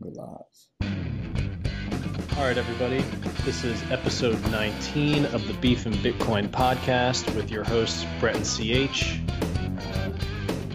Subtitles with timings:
[0.00, 0.14] We're.
[2.38, 3.04] All right, everybody.
[3.44, 8.44] This is episode 19 of the Beef and Bitcoin podcast with your hosts, Brett and
[8.44, 9.20] CH.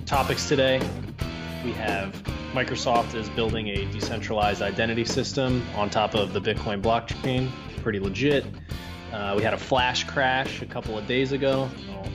[0.06, 0.80] Topics today
[1.64, 2.14] we have
[2.54, 7.50] Microsoft is building a decentralized identity system on top of the Bitcoin blockchain.
[7.82, 8.46] Pretty legit.
[9.12, 11.68] Uh, we had a flash crash a couple of days ago.
[11.88, 12.08] Yeah.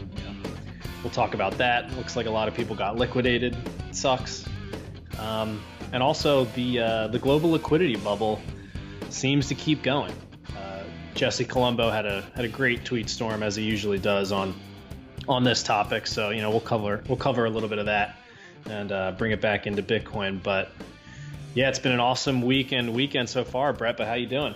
[1.03, 1.91] We'll talk about that.
[1.97, 3.57] Looks like a lot of people got liquidated.
[3.89, 4.45] It sucks.
[5.19, 5.61] Um,
[5.93, 8.41] and also the uh, the global liquidity bubble
[9.09, 10.13] seems to keep going.
[10.57, 10.83] Uh,
[11.15, 14.55] Jesse Colombo had a had a great tweet storm as he usually does on
[15.29, 16.07] on this topic.
[16.07, 18.17] So you know we'll cover we'll cover a little bit of that
[18.67, 20.43] and uh, bring it back into Bitcoin.
[20.43, 20.71] But
[21.55, 23.97] yeah, it's been an awesome weekend weekend so far, Brett.
[23.97, 24.55] But how you doing?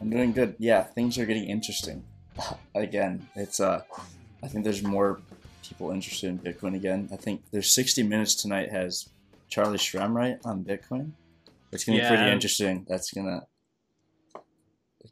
[0.00, 0.56] I'm doing good.
[0.58, 2.04] Yeah, things are getting interesting.
[2.74, 3.82] again, it's uh,
[4.42, 5.20] I think there's more
[5.62, 7.08] people interested in Bitcoin again.
[7.12, 9.08] I think there's 60 Minutes tonight has
[9.50, 11.12] Charlie Shrem right on Bitcoin.
[11.72, 12.10] It's gonna Yeah.
[12.10, 12.86] be pretty interesting.
[12.88, 13.42] That's gonna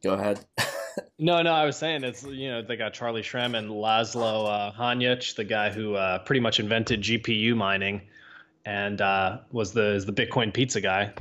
[0.03, 0.45] go ahead.
[1.21, 5.35] No, no, I was saying it's you know they got Charlie Shrem and Laszlo uh,
[5.37, 8.03] the guy who uh, pretty much invented GPU mining,
[8.65, 11.13] and uh, was the is the Bitcoin pizza guy.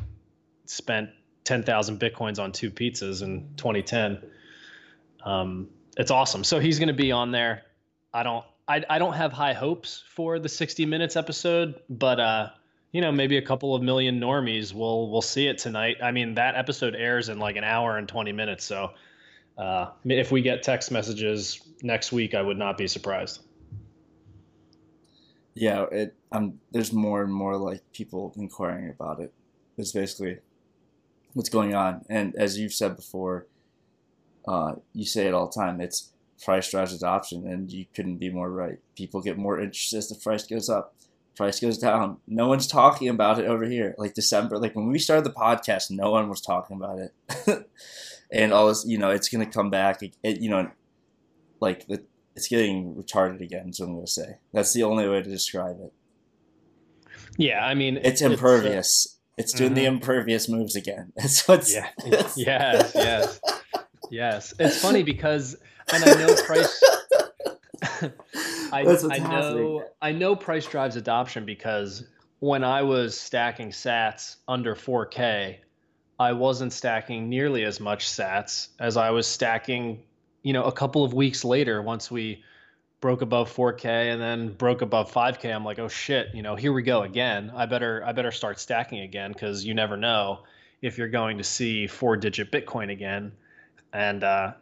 [0.66, 1.10] Spent
[1.44, 4.22] ten thousand bitcoins on two pizzas in 2010.
[5.24, 6.44] Um, it's awesome.
[6.44, 7.64] So he's going to be on there.
[8.14, 12.50] I don't I, I don't have high hopes for the 60 minutes episode, but uh,
[12.98, 15.98] you know maybe a couple of million normies will will see it tonight.
[16.02, 18.92] I mean that episode airs in like an hour and 20 minutes, so.
[19.56, 23.40] Uh, if we get text messages next week, I would not be surprised.
[25.56, 26.16] yeah, it.
[26.32, 29.34] Um, there's more and more like people inquiring about it.
[29.78, 30.38] It's basically
[31.34, 33.48] what's going on, and as you've said before,
[34.48, 35.82] uh, you say it all the time.
[35.82, 36.12] It's
[36.44, 38.78] price drives adoption, and you couldn't be more right.
[38.96, 40.96] People get more interested as the price goes up.
[41.38, 42.18] Price goes down.
[42.28, 43.94] No one's talking about it over here.
[43.98, 47.70] Like December, like when we started the podcast, no one was talking about it.
[48.32, 50.02] and all this, you know, it's gonna come back.
[50.02, 50.70] It, it- you know,
[51.60, 52.04] like the,
[52.36, 53.72] it's getting retarded again.
[53.72, 54.38] So I'm gonna say.
[54.52, 55.94] That's the only way to describe it.
[57.38, 59.20] Yeah, I mean, It's uh, impervious.
[59.38, 59.88] It's doing the Mhm.
[59.98, 61.14] impervious moves again.
[61.16, 61.90] That's what's yeah,
[62.36, 63.40] yes, yes,
[64.10, 64.54] yes.
[64.58, 65.56] It's funny because,
[65.94, 66.84] and I know price.
[68.72, 69.86] I, That's what's I know.
[70.02, 72.04] I know price drives adoption because
[72.40, 75.58] when I was stacking Sats under 4K,
[76.20, 80.04] I wasn't stacking nearly as much Sats as I was stacking,
[80.44, 82.44] you know, a couple of weeks later once we
[83.00, 85.54] broke above 4K and then broke above 5K.
[85.54, 87.52] I'm like, oh shit, you know, here we go again.
[87.56, 90.44] I better I better start stacking again because you never know
[90.82, 93.32] if you're going to see four digit Bitcoin again.
[93.94, 94.54] And uh,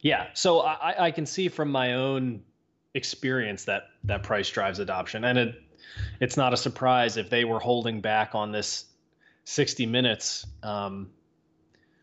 [0.00, 2.42] yeah, so I, I can see from my own
[2.94, 5.54] experience that that price drives adoption, and it
[6.20, 8.86] it's not a surprise if they were holding back on this
[9.44, 11.10] 60 minutes um,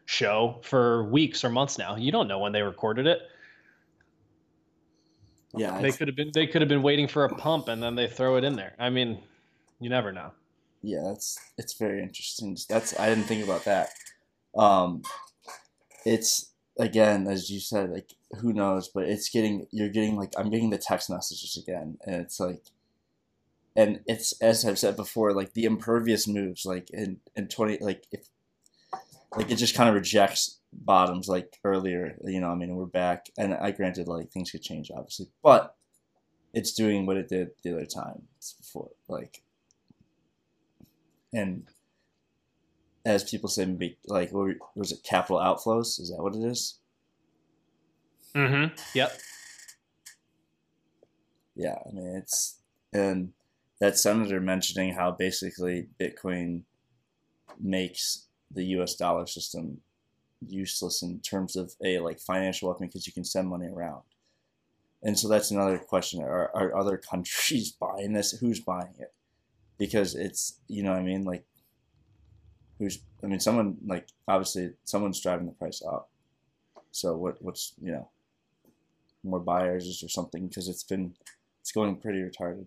[0.06, 1.96] show for weeks or months now.
[1.96, 3.20] You don't know when they recorded it.
[5.56, 5.82] yeah.
[5.82, 8.08] They could have been they could have been waiting for a pump and then they
[8.08, 8.74] throw it in there.
[8.80, 9.20] I mean,
[9.80, 10.32] you never know.
[10.82, 12.58] yeah, that's it's very interesting.
[12.70, 13.90] That's I didn't think about that.
[14.58, 15.04] Um,
[16.06, 20.50] it's again as you said, like who knows, but it's getting you're getting like I'm
[20.50, 22.64] getting the text messages again, and it's like,
[23.76, 28.06] and it's as I've said before, like the impervious moves, like in in twenty, like
[28.12, 28.28] if
[29.36, 32.50] like it just kind of rejects bottoms like earlier, you know.
[32.50, 35.76] I mean, we're back, and I granted like things could change obviously, but
[36.54, 38.24] it's doing what it did the other time
[38.60, 39.42] before, like
[41.34, 41.68] and
[43.06, 45.04] as people say, like what was it?
[45.04, 46.00] Capital outflows?
[46.00, 46.80] Is that what it is?
[48.36, 48.76] Mm-hmm.
[48.96, 49.20] Yep.
[51.56, 52.60] Yeah, I mean it's
[52.94, 53.34] and
[53.80, 56.64] that senator mentioning how basically Bitcoin
[57.60, 58.96] makes the U.S.
[58.96, 59.82] dollar system
[60.48, 64.04] useless in terms of a like financial weapon because you can send money around.
[65.04, 68.32] And so that's another question: Are, are other countries buying this?
[68.32, 69.14] Who's buying it?
[69.78, 71.46] Because it's you know I mean like
[72.78, 76.10] who's I mean someone like obviously someone's driving the price up.
[76.92, 78.10] So what what's you know
[79.24, 81.14] more buyers or something because it's been
[81.62, 82.66] it's going pretty retarded.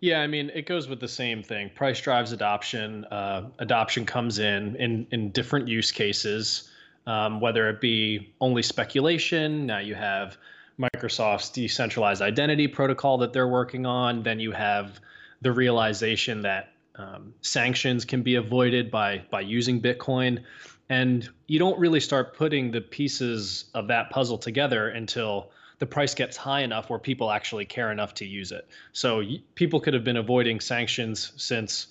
[0.00, 1.70] Yeah, I mean, it goes with the same thing.
[1.74, 3.04] Price drives adoption.
[3.06, 6.70] Uh, adoption comes in in in different use cases,
[7.06, 9.66] um, whether it be only speculation.
[9.66, 10.36] Now you have
[10.78, 14.22] Microsoft's decentralized identity protocol that they're working on.
[14.22, 15.00] Then you have
[15.42, 20.44] the realization that um, sanctions can be avoided by by using Bitcoin,
[20.88, 26.14] and you don't really start putting the pieces of that puzzle together until the price
[26.14, 28.66] gets high enough where people actually care enough to use it.
[28.92, 29.22] So
[29.54, 31.88] people could have been avoiding sanctions since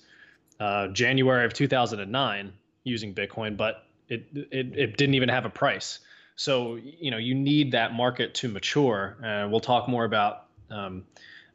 [0.60, 2.52] uh, January of 2009
[2.84, 6.00] using Bitcoin, but it, it, it didn't even have a price.
[6.36, 9.16] So, you know, you need that market to mature.
[9.22, 11.04] And we'll talk more about um,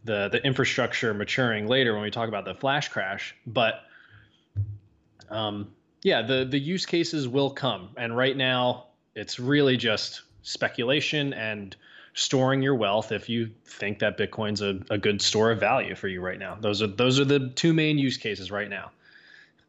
[0.03, 3.35] the, the infrastructure maturing later when we talk about the flash crash.
[3.45, 3.75] But
[5.29, 5.71] um,
[6.03, 7.89] yeah, the, the use cases will come.
[7.97, 11.75] And right now, it's really just speculation and
[12.13, 16.07] storing your wealth if you think that Bitcoin's a, a good store of value for
[16.07, 16.57] you right now.
[16.59, 18.91] Those are those are the two main use cases right now.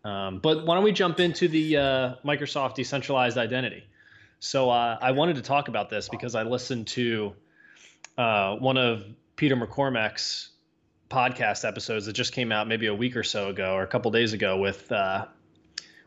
[0.04, 3.84] Um, but why don't we jump into the uh, Microsoft decentralized identity?
[4.40, 7.32] So uh, I wanted to talk about this because I listened to
[8.18, 9.04] uh, one of
[9.36, 10.50] Peter McCormack's
[11.08, 14.10] podcast episodes that just came out maybe a week or so ago or a couple
[14.10, 15.24] days ago with uh,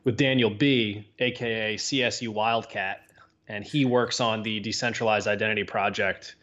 [0.08, 3.02] with Daniel B, aka CSU Wildcat,
[3.50, 6.38] and he works on the decentralized identity project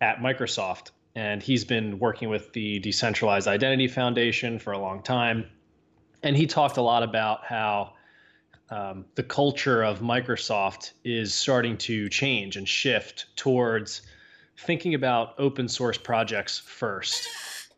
[0.00, 0.90] at Microsoft.
[1.14, 5.46] And he's been working with the Decentralized Identity Foundation for a long time.
[6.24, 7.92] And he talked a lot about how
[8.70, 14.02] um, the culture of Microsoft is starting to change and shift towards
[14.58, 17.28] thinking about open source projects first.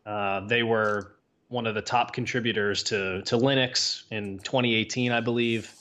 [0.07, 1.18] Uh, they were
[1.49, 5.73] one of the top contributors to, to Linux in 2018, I believe.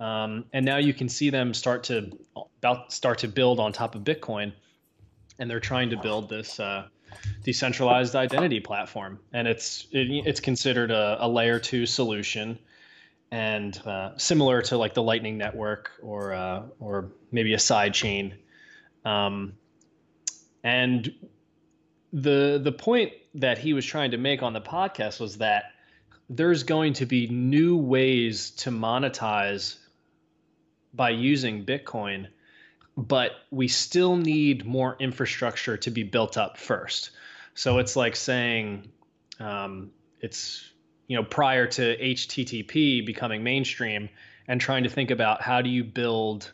[0.00, 2.16] Um, and now you can see them start to
[2.58, 4.52] about start to build on top of Bitcoin,
[5.38, 6.86] and they're trying to build this uh,
[7.42, 12.58] decentralized identity platform, and it's it, it's considered a, a, layer two solution,
[13.32, 18.36] and uh, similar to like the Lightning Network or uh, or maybe a side chain,
[19.04, 19.52] um,
[20.62, 21.12] and
[22.12, 25.72] the the point that he was trying to make on the podcast was that
[26.28, 29.76] there's going to be new ways to monetize
[30.92, 32.28] by using Bitcoin,
[32.96, 37.10] but we still need more infrastructure to be built up first.
[37.54, 38.90] So it's like saying
[39.40, 40.70] um, it's
[41.06, 44.08] you know prior to HTTP becoming mainstream
[44.46, 46.52] and trying to think about how do you build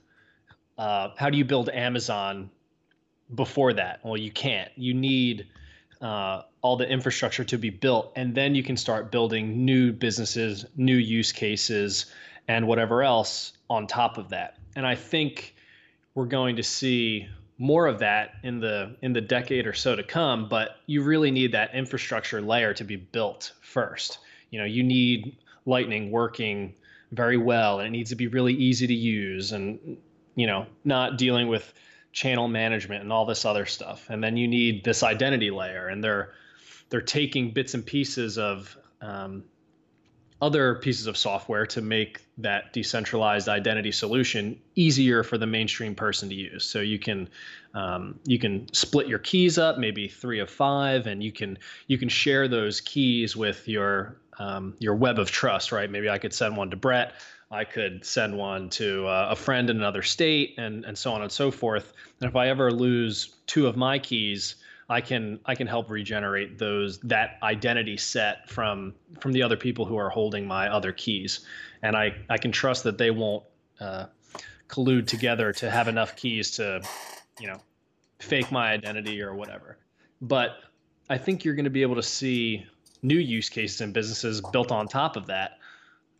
[0.78, 2.50] uh, how do you build Amazon
[3.34, 4.00] before that?
[4.04, 4.70] Well, you can't.
[4.76, 5.46] You need
[6.00, 10.64] uh, all the infrastructure to be built, and then you can start building new businesses,
[10.76, 12.06] new use cases,
[12.48, 14.56] and whatever else on top of that.
[14.74, 15.54] And I think
[16.14, 17.28] we're going to see
[17.58, 21.30] more of that in the in the decade or so to come, but you really
[21.30, 24.18] need that infrastructure layer to be built first.
[24.50, 26.74] You know, you need Lightning working
[27.12, 29.98] very well and it needs to be really easy to use and
[30.34, 31.74] you know, not dealing with
[32.12, 34.06] channel management and all this other stuff.
[34.08, 36.32] And then you need this identity layer and they're
[36.94, 39.42] they're taking bits and pieces of um,
[40.40, 46.28] other pieces of software to make that decentralized identity solution easier for the mainstream person
[46.28, 46.64] to use.
[46.64, 47.28] So you can
[47.74, 51.58] um, you can split your keys up, maybe three of five, and you can
[51.88, 55.90] you can share those keys with your um, your web of trust, right?
[55.90, 57.14] Maybe I could send one to Brett.
[57.50, 61.22] I could send one to uh, a friend in another state, and and so on
[61.22, 61.92] and so forth.
[62.20, 64.54] And if I ever lose two of my keys,
[64.88, 69.84] I can I can help regenerate those that identity set from from the other people
[69.84, 71.40] who are holding my other keys,
[71.82, 73.44] and I I can trust that they won't
[73.80, 74.06] uh,
[74.68, 76.82] collude together to have enough keys to,
[77.40, 77.60] you know,
[78.18, 79.78] fake my identity or whatever.
[80.20, 80.56] But
[81.08, 82.66] I think you're going to be able to see
[83.02, 85.58] new use cases and businesses built on top of that.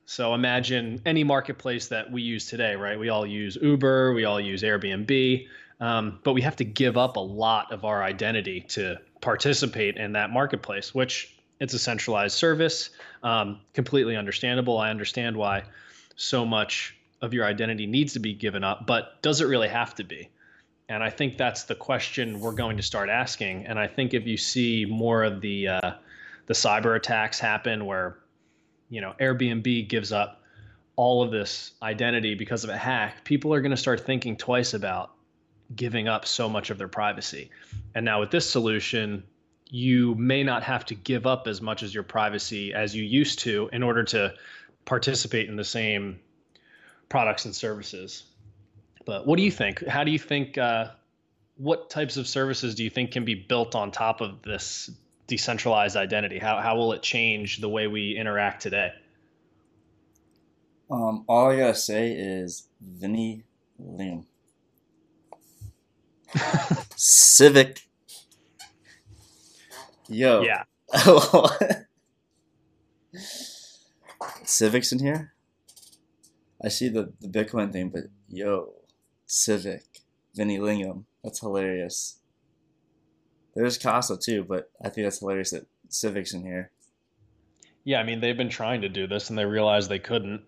[0.07, 2.99] So imagine any marketplace that we use today, right?
[2.99, 5.47] We all use Uber, we all use Airbnb
[5.81, 10.13] um, but we have to give up a lot of our identity to participate in
[10.13, 12.91] that marketplace, which it's a centralized service.
[13.23, 14.79] Um, completely understandable.
[14.79, 15.65] I understand why
[16.17, 19.95] so much of your identity needs to be given up, but does it really have
[19.97, 20.29] to be?
[20.89, 23.65] And I think that's the question we're going to start asking.
[23.67, 25.93] And I think if you see more of the uh,
[26.47, 28.19] the cyber attacks happen, where
[28.91, 30.43] you know Airbnb gives up
[30.97, 34.75] all of this identity because of a hack, people are going to start thinking twice
[34.75, 35.14] about
[35.75, 37.51] giving up so much of their privacy.
[37.95, 39.25] And now with this solution,
[39.71, 43.41] you may not have to give up as much as your privacy as you used
[43.41, 44.35] to in order to
[44.85, 46.21] participate in the same
[47.09, 48.25] products and services.
[49.05, 49.87] But what do you think?
[49.87, 50.59] How do you think?
[50.59, 50.91] Uh,
[51.57, 54.91] what types of services do you think can be built on top of this
[55.27, 56.39] decentralized identity?
[56.39, 58.93] How how will it change the way we interact today?
[60.91, 63.45] Um, all I gotta say is Vinny
[63.79, 64.27] Lim.
[66.97, 67.83] Civic.
[70.09, 70.43] Yo.
[70.43, 70.65] Yeah.
[74.45, 75.35] Civics in here?
[76.63, 78.73] I see the, the Bitcoin thing, but yo,
[79.27, 79.85] Civic,
[80.35, 81.05] Vinny Lingham.
[81.23, 82.21] That's hilarious.
[83.55, 86.71] There's Casa too, but I think that's hilarious that Civic's in here.
[87.85, 90.43] Yeah, I mean they've been trying to do this and they realized they couldn't.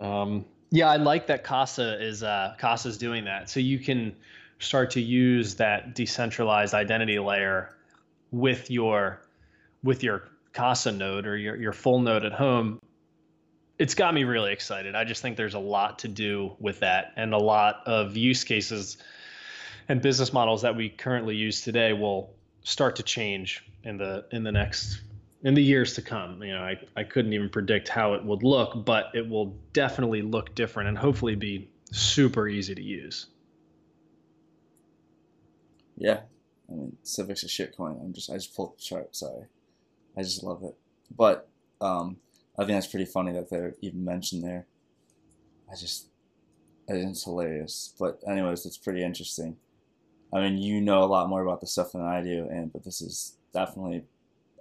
[0.00, 3.50] Um, yeah, I like that Casa is uh, Casa's doing that.
[3.50, 4.16] So you can
[4.60, 7.74] start to use that decentralized identity layer
[8.30, 9.20] with your
[9.82, 12.80] with your Casa node or your, your full node at home.
[13.78, 14.94] It's got me really excited.
[14.94, 18.44] I just think there's a lot to do with that and a lot of use
[18.44, 18.98] cases
[19.88, 24.44] and business models that we currently use today will start to change in the in
[24.44, 25.00] the next
[25.42, 26.42] in the years to come.
[26.42, 30.20] You know, I, I couldn't even predict how it would look, but it will definitely
[30.20, 33.26] look different and hopefully be super easy to use.
[36.00, 36.20] Yeah.
[36.68, 38.00] I mean, Civic's a shitcoin.
[38.00, 39.14] I'm just, I just pulled the chart.
[39.14, 39.44] Sorry.
[40.16, 40.74] I just love it.
[41.14, 41.48] But
[41.80, 42.16] um,
[42.58, 44.66] I think that's pretty funny that they're even mentioned there.
[45.70, 46.06] I just,
[46.88, 47.94] I think it's hilarious.
[47.98, 49.56] But anyways, it's pretty interesting.
[50.32, 52.84] I mean, you know a lot more about the stuff than I do, and but
[52.84, 54.04] this is definitely,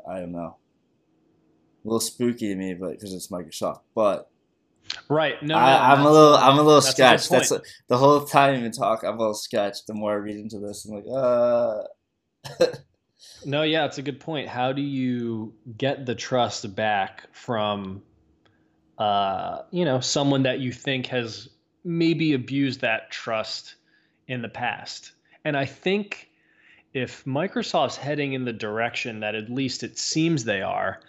[0.08, 3.81] I don't know, a little spooky to me, but because it's Microsoft.
[3.93, 4.28] But
[5.10, 7.29] right, no, I, am a little, I'm a little sketched.
[7.29, 9.88] That's a, the whole time you talk, I'm a little sketched.
[9.88, 11.84] The more I read into this, I'm like, uh.
[13.46, 14.48] no, yeah, it's a good point.
[14.48, 18.01] How do you get the trust back from,
[18.98, 21.50] uh, you know, someone that you think has
[21.84, 23.75] maybe abused that trust
[24.27, 25.13] in the past?
[25.46, 26.29] And I think
[26.93, 31.00] if Microsoft's heading in the direction that at least it seems they are,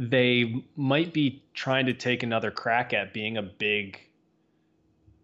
[0.00, 4.00] they might be trying to take another crack at being a big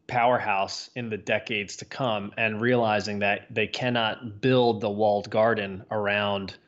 [0.07, 5.83] powerhouse in the decades to come and realizing that they cannot build the walled garden
[5.91, 6.59] around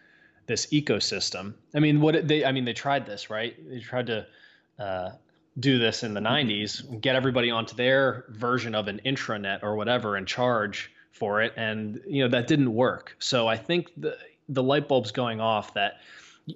[0.47, 1.53] this ecosystem.
[1.75, 3.55] I mean, what they I mean they tried this, right?
[3.69, 4.27] They tried to
[4.79, 5.11] uh,
[5.61, 10.17] do this in the 90s, get everybody onto their version of an intranet or whatever
[10.17, 13.17] and charge for it and you know that didn't work.
[13.19, 14.17] So I think the
[14.49, 15.99] the light bulb's going off that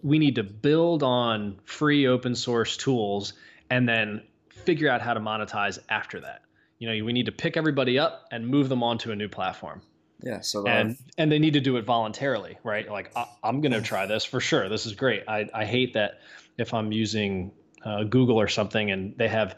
[0.03, 3.35] we need to build on free open source tools
[3.71, 6.43] and then figure out how to monetize after that.
[6.79, 9.83] You know, we need to pick everybody up and move them onto a new platform.
[10.23, 10.41] Yeah.
[10.41, 12.89] So and and they need to do it voluntarily, right?
[12.91, 14.69] Like I, am going to try this for sure.
[14.69, 15.25] This is great.
[15.29, 16.21] I I hate that
[16.59, 17.53] if I'm using
[17.85, 19.57] uh, Google or something and they have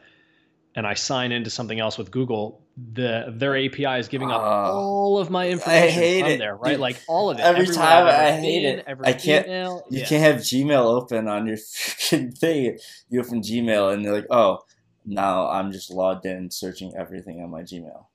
[0.74, 2.60] and I sign into something else with Google,
[2.92, 6.38] the their API is giving up uh, all of my information I hate it.
[6.38, 6.72] there, right?
[6.72, 7.42] Dude, like all of it.
[7.42, 8.84] Every time I hate it.
[9.04, 9.46] I can't.
[9.46, 10.06] Email, you yeah.
[10.06, 12.78] can't have Gmail open on your freaking thing.
[13.08, 14.60] You open Gmail and they're like, oh,
[15.06, 18.06] now I'm just logged in, searching everything on my Gmail.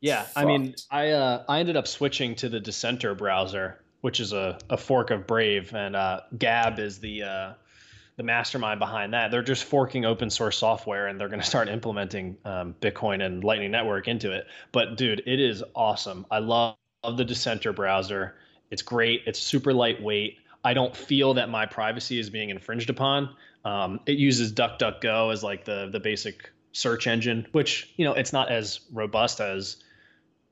[0.00, 0.38] Yeah, Fucked.
[0.38, 4.58] I mean, I uh, I ended up switching to the Dissenter browser, which is a,
[4.70, 7.52] a fork of Brave, and uh, Gab is the uh,
[8.18, 9.30] the mastermind behind that.
[9.30, 13.44] They're just forking open source software and they're going to start implementing um, Bitcoin and
[13.44, 14.46] Lightning Network into it.
[14.72, 16.26] But dude, it is awesome.
[16.28, 18.34] I love, love the Dissenter browser.
[18.72, 19.22] It's great.
[19.26, 20.36] It's super lightweight.
[20.64, 23.36] I don't feel that my privacy is being infringed upon.
[23.64, 28.32] Um, it uses DuckDuckGo as like the the basic search engine, which you know it's
[28.32, 29.76] not as robust as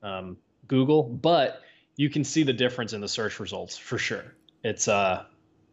[0.01, 1.61] um, Google, but
[1.97, 4.23] you can see the difference in the search results for sure.
[4.63, 5.25] It's uh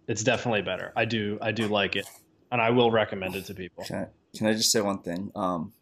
[0.09, 0.93] it's definitely better.
[0.97, 2.07] I do I do like it,
[2.53, 3.85] and I will recommend it to people.
[3.85, 4.07] Can I,
[4.37, 5.31] can I just say one thing?
[5.35, 5.73] Um,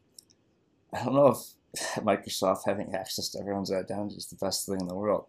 [0.92, 1.38] I don't know if
[2.04, 5.26] Microsoft having access to everyone's identity is the best thing in the world.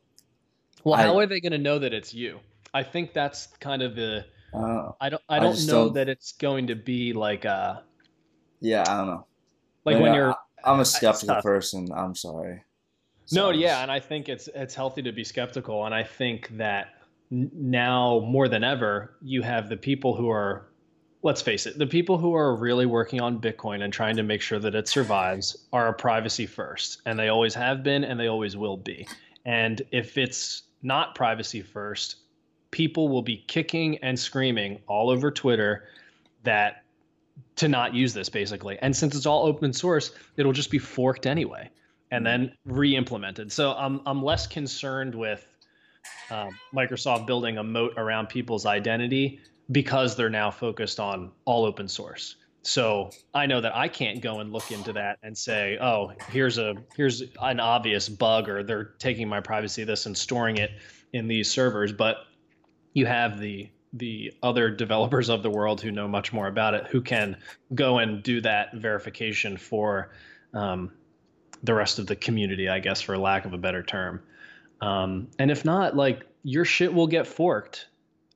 [0.83, 2.39] Well, how are they going to know that it's you?
[2.73, 4.25] I think that's kind of the.
[4.53, 5.21] Uh, I don't.
[5.29, 7.49] I don't I know don't, that it's going to be like a.
[7.49, 7.81] Uh,
[8.59, 9.27] yeah, I don't know.
[9.85, 10.35] Like when you're.
[10.63, 11.89] I, am a skeptical person.
[11.95, 12.63] I'm sorry.
[13.31, 16.92] No, yeah, and I think it's it's healthy to be skeptical, and I think that
[17.33, 20.67] now more than ever, you have the people who are,
[21.23, 24.41] let's face it, the people who are really working on Bitcoin and trying to make
[24.41, 28.27] sure that it survives are a privacy first, and they always have been, and they
[28.27, 29.07] always will be.
[29.45, 32.17] And if it's not privacy first,
[32.71, 35.85] people will be kicking and screaming all over Twitter
[36.43, 36.83] that
[37.55, 38.77] to not use this basically.
[38.81, 41.69] And since it's all open source, it'll just be forked anyway
[42.11, 43.51] and then re-implemented.
[43.51, 45.47] So I'm I'm less concerned with
[46.29, 49.39] um, Microsoft building a moat around people's identity
[49.71, 52.35] because they're now focused on all open source.
[52.63, 56.57] So I know that I can't go and look into that and say, oh, here's
[56.57, 60.71] a here's an obvious bug or they're taking my privacy this and storing it
[61.11, 61.91] in these servers.
[61.91, 62.17] But
[62.93, 66.87] you have the the other developers of the world who know much more about it
[66.87, 67.37] who can
[67.75, 70.11] go and do that verification for
[70.53, 70.91] um,
[71.61, 74.23] the rest of the community, I guess, for lack of a better term.
[74.83, 77.87] Um, and if not, like your shit will get forked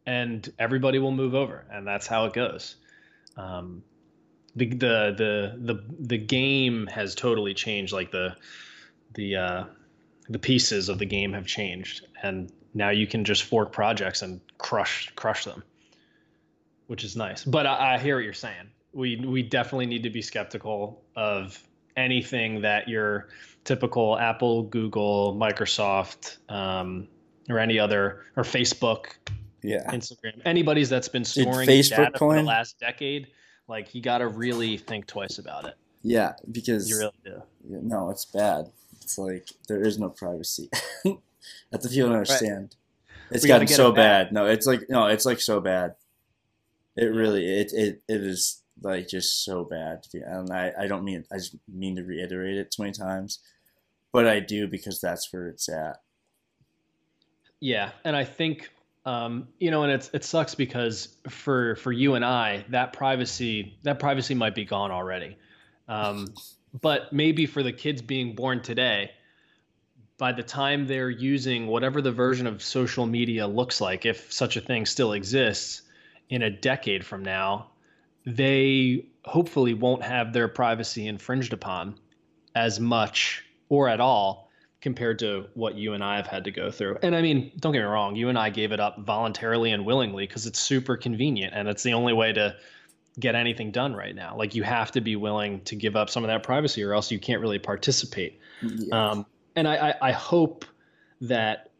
[0.06, 1.66] and everybody will move over.
[1.72, 2.78] And that's how it goes.
[3.38, 3.84] Um,
[4.56, 7.94] the, the, the, the, the game has totally changed.
[7.94, 8.38] Like the,
[9.16, 9.66] the, uh,
[10.30, 14.42] the pieces of the game have changed and now you can just fork projects and
[14.60, 15.64] crush, crush them.
[16.88, 17.44] which is nice.
[17.46, 18.72] But I, I hear what you're saying.
[18.94, 21.62] We we definitely need to be skeptical of
[21.98, 23.28] anything that your
[23.66, 27.08] typical Apple, Google, Microsoft, um,
[27.50, 29.08] or any other or Facebook,
[29.62, 33.28] yeah, Instagram, anybody's that's been storing Facebook data for the last decade,
[33.68, 35.76] like you got to really think twice about it.
[36.04, 37.42] Yeah, because You really do.
[37.66, 38.72] No, it's bad.
[39.02, 40.70] It's like there is no privacy.
[41.72, 42.76] That's if you don't understand.
[43.32, 44.32] It's We gotten get so it bad.
[44.32, 45.96] No, it's like no, it's like so bad.
[46.96, 50.06] It really it it, it is like just so bad.
[50.14, 53.40] And I I don't mean I just mean to reiterate it twenty times,
[54.12, 55.98] but I do because that's where it's at.
[57.60, 58.70] Yeah, and I think
[59.06, 63.78] um, you know, and it's it sucks because for for you and I, that privacy
[63.84, 65.38] that privacy might be gone already.
[65.88, 66.34] Um,
[66.82, 69.12] but maybe for the kids being born today,
[70.18, 74.58] by the time they're using whatever the version of social media looks like, if such
[74.58, 75.84] a thing still exists,
[76.30, 77.68] in a decade from now,
[78.28, 81.96] they hopefully won't have their privacy infringed upon
[82.56, 86.70] as much or at all compared to what you and I have had to go
[86.70, 86.98] through.
[87.02, 89.86] And I mean, don't get me wrong, you and I gave it up voluntarily and
[89.86, 92.56] willingly because it's super convenient and it's the only way to
[93.18, 94.36] get anything done right now.
[94.38, 97.10] Like you have to be willing to give up some of that privacy or else
[97.10, 98.40] you can't really participate.
[98.62, 99.10] Yeah.
[99.10, 100.66] Um, and I, I, I hope
[101.22, 101.72] that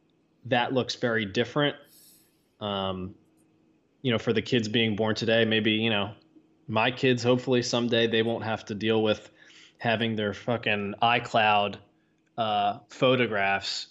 [0.46, 1.76] that looks very different.
[2.62, 3.16] Um,
[4.02, 6.14] you know, for the kids being born today, maybe, you know,
[6.68, 9.30] my kids, hopefully someday they won't have to deal with
[9.78, 11.76] having their fucking iCloud
[12.38, 13.88] uh, photographs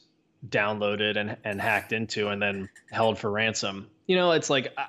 [0.48, 3.88] downloaded and, and hacked into and then held for ransom.
[4.06, 4.86] You know, it's like I,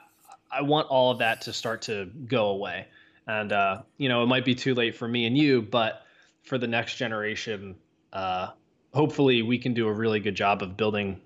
[0.51, 2.88] I want all of that to start to go away.
[3.27, 6.03] And, uh, you know, it might be too late for me and you, but
[6.44, 7.75] for the next generation,
[8.13, 8.50] uh,
[8.94, 11.20] hopefully we can do a really good job of building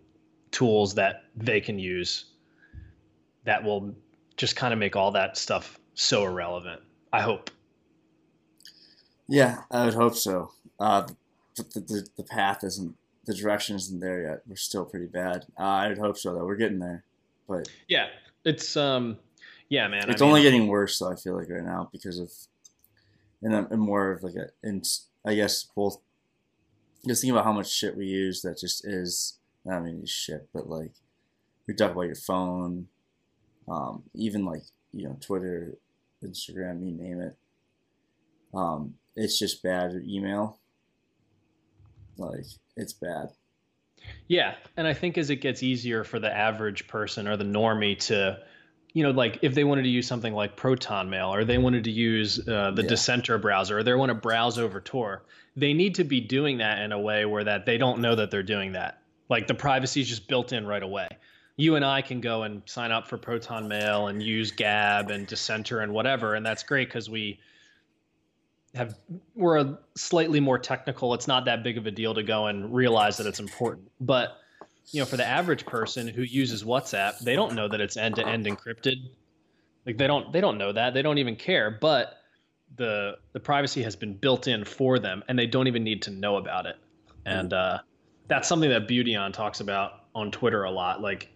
[0.51, 2.25] tools that they can use
[3.43, 3.95] that will
[4.37, 6.81] just kind of make all that stuff so irrelevant.
[7.13, 7.49] I hope.
[9.27, 10.51] Yeah, I would hope so.
[10.79, 11.07] Uh,
[11.55, 14.41] the, the the path isn't the direction isn't there yet.
[14.47, 15.45] We're still pretty bad.
[15.59, 16.45] Uh, I would hope so though.
[16.45, 17.03] We're getting there,
[17.47, 18.07] but Yeah,
[18.43, 19.17] it's um,
[19.69, 20.09] yeah, man.
[20.09, 21.11] it's I mean, only getting worse though.
[21.11, 22.31] I feel like right now because of
[23.41, 24.85] and, and more of like a and
[25.25, 25.99] I guess both.
[27.07, 29.37] Just think about how much shit we use that just is.
[29.69, 30.91] I mean, shit, but like
[31.67, 32.87] we talk about your phone,
[33.67, 34.61] um, even like
[34.93, 35.77] you know Twitter,
[36.23, 37.35] Instagram, you name it.
[38.53, 39.93] Um, it's just bad.
[39.93, 40.59] Or email,
[42.17, 43.29] like it's bad.
[44.27, 47.99] Yeah, and I think as it gets easier for the average person or the normie
[48.07, 48.39] to,
[48.93, 51.83] you know, like if they wanted to use something like Proton Mail or they wanted
[51.83, 52.89] to use uh, the Yeah.
[52.89, 55.23] Dissenter browser or they want to browse over Tor,
[55.55, 58.31] they need to be doing that in a way where that they don't know that
[58.31, 59.03] they're doing that.
[59.29, 61.07] Like the privacy is just built in right away.
[61.61, 65.27] You and I can go and sign up for Proton Mail and use Gab and
[65.27, 67.39] Dissenter and whatever, and that's great because we
[68.73, 68.97] have
[69.35, 71.13] we're a slightly more technical.
[71.13, 73.91] It's not that big of a deal to go and realize that it's important.
[73.99, 74.37] But
[74.91, 78.15] you know, for the average person who uses WhatsApp, they don't know that it's end
[78.15, 78.95] to end encrypted.
[79.85, 80.95] Like they don't they don't know that.
[80.95, 81.69] They don't even care.
[81.69, 82.17] But
[82.75, 86.09] the the privacy has been built in for them and they don't even need to
[86.09, 86.77] know about it.
[87.27, 87.81] And uh,
[88.27, 91.01] that's something that Beautyon talks about on Twitter a lot.
[91.01, 91.31] Like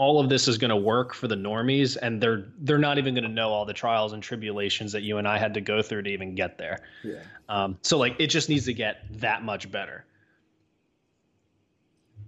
[0.00, 3.12] all of this is going to work for the normies and they're they're not even
[3.12, 5.82] going to know all the trials and tribulations that you and I had to go
[5.82, 6.78] through to even get there.
[7.04, 7.20] Yeah.
[7.50, 10.06] Um, so like it just needs to get that much better.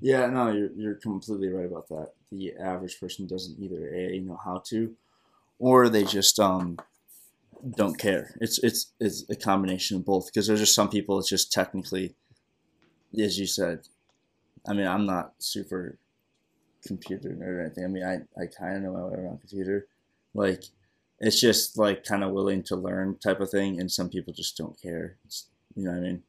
[0.03, 2.11] Yeah, no, you're you're completely right about that.
[2.31, 4.95] The average person doesn't either a know how to,
[5.59, 6.77] or they just um
[7.79, 8.35] don't care.
[8.43, 12.17] It's it's it's a combination of both because there's just some people it's just technically,
[13.19, 13.89] as you said.
[14.69, 15.99] I mean, I'm not super
[16.87, 17.85] computer nerd or anything.
[17.85, 19.87] I mean, I I kind of know my way around computer,
[20.35, 20.65] like
[21.19, 24.57] it's just like kind of willing to learn type of thing, and some people just
[24.57, 25.17] don't care.
[25.25, 26.23] It's, you know what I mean?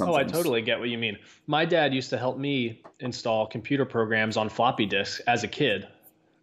[0.00, 1.18] Oh, I totally get what you mean.
[1.46, 5.88] My dad used to help me install computer programs on floppy disks as a kid.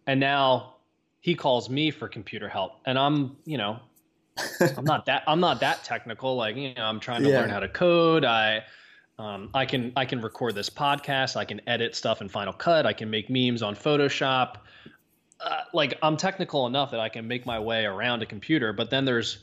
[0.06, 0.76] And now
[1.20, 2.72] he calls me for computer help.
[2.86, 3.78] And I'm, you know,
[4.76, 6.36] I'm not that I'm not that technical.
[6.36, 7.40] Like, you know, I'm trying to Yeah.
[7.40, 8.24] learn how to code.
[8.24, 8.64] I
[9.18, 11.36] um, I can I can record this podcast.
[11.36, 12.86] I can edit stuff in Final Cut.
[12.86, 14.58] I can make memes on Photoshop.
[15.40, 18.72] Uh, like I'm technical enough that I can make my way around a computer.
[18.72, 19.38] But then there's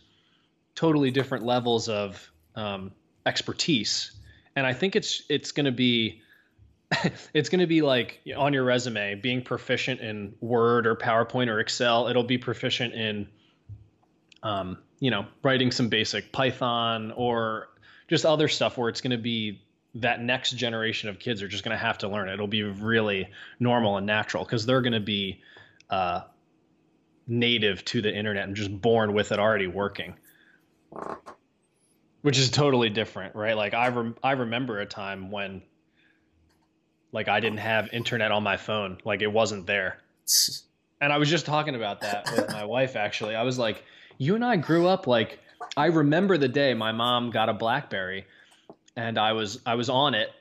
[0.75, 2.91] totally different levels of um,
[3.25, 4.11] expertise,
[4.55, 6.21] and I think it's it's going to be
[7.33, 11.59] it's going to be like on your resume being proficient in Word or PowerPoint or
[11.59, 12.07] Excel.
[12.07, 13.27] It'll be proficient in
[14.41, 17.69] um, you know writing some basic Python or
[18.07, 19.61] just other stuff where it's going to be
[19.95, 22.33] that next generation of kids are just going to have to learn it.
[22.33, 23.29] It'll be really
[23.59, 25.41] normal and natural because they're going to be
[25.89, 26.21] uh,
[27.27, 30.15] native to the internet and just born with it already working.
[32.21, 33.55] Which is totally different right?
[33.55, 35.61] Like i rem- i remember a time when
[37.11, 38.97] like i didn't have internet on my phone.
[39.05, 39.99] Like it wasn't there.
[41.01, 43.35] And i was just talking about that with my wife actually.
[43.35, 43.83] I was like
[44.17, 45.39] you and i grew up like
[45.75, 48.25] i remember the day my mom got a blackberry
[48.95, 50.31] and i was i was on it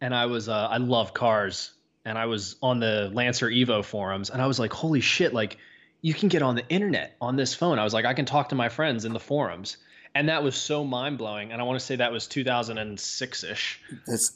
[0.00, 1.72] and i was uh, i love cars
[2.04, 5.58] and i was on the lancer evo forums and i was like holy shit like
[6.04, 7.78] you can get on the internet on this phone.
[7.78, 9.78] I was like, I can talk to my friends in the forums.
[10.14, 11.50] And that was so mind blowing.
[11.50, 13.80] And I want to say that was 2006 ish.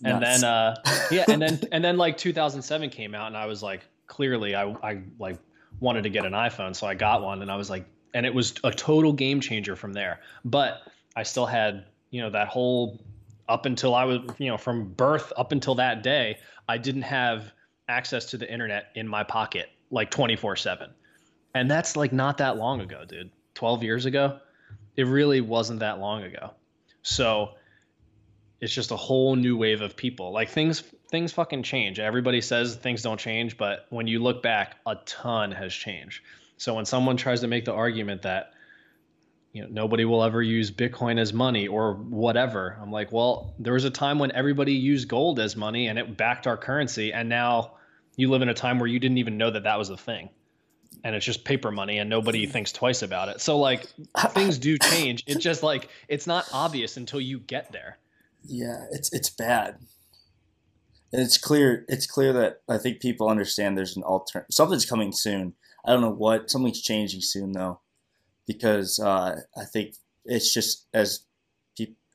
[0.02, 0.76] And then, uh,
[1.10, 1.26] yeah.
[1.28, 5.02] And then, and then like 2007 came out and I was like, clearly I, I
[5.18, 5.36] like
[5.78, 6.74] wanted to get an iPhone.
[6.74, 9.76] So I got one and I was like, and it was a total game changer
[9.76, 10.20] from there.
[10.46, 10.80] But
[11.14, 12.98] I still had, you know, that whole
[13.48, 17.52] up until I was, you know, from birth up until that day, I didn't have
[17.88, 20.90] access to the internet in my pocket like 24 7
[21.54, 23.30] and that's like not that long ago, dude.
[23.54, 24.38] 12 years ago.
[24.96, 26.52] It really wasn't that long ago.
[27.02, 27.54] So
[28.60, 30.32] it's just a whole new wave of people.
[30.32, 31.98] Like things things fucking change.
[31.98, 36.22] Everybody says things don't change, but when you look back, a ton has changed.
[36.58, 38.52] So when someone tries to make the argument that
[39.52, 43.72] you know nobody will ever use bitcoin as money or whatever i'm like well there
[43.72, 47.28] was a time when everybody used gold as money and it backed our currency and
[47.28, 47.72] now
[48.16, 50.28] you live in a time where you didn't even know that that was a thing
[51.04, 53.40] and it's just paper money and nobody thinks twice about it.
[53.40, 53.86] So like
[54.30, 55.24] things do change.
[55.26, 57.98] It's just like it's not obvious until you get there.
[58.44, 59.78] Yeah, it's it's bad.
[61.12, 65.12] And it's clear it's clear that I think people understand there's an alter something's coming
[65.12, 65.54] soon.
[65.84, 67.80] I don't know what something's changing soon though,
[68.48, 71.20] because uh, I think it's just as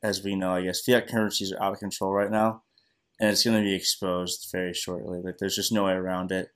[0.04, 2.63] as we know, I guess fiat currencies are out of control right now,
[3.19, 5.22] and it's going to be exposed very shortly.
[5.24, 6.50] Like there's just no way around it.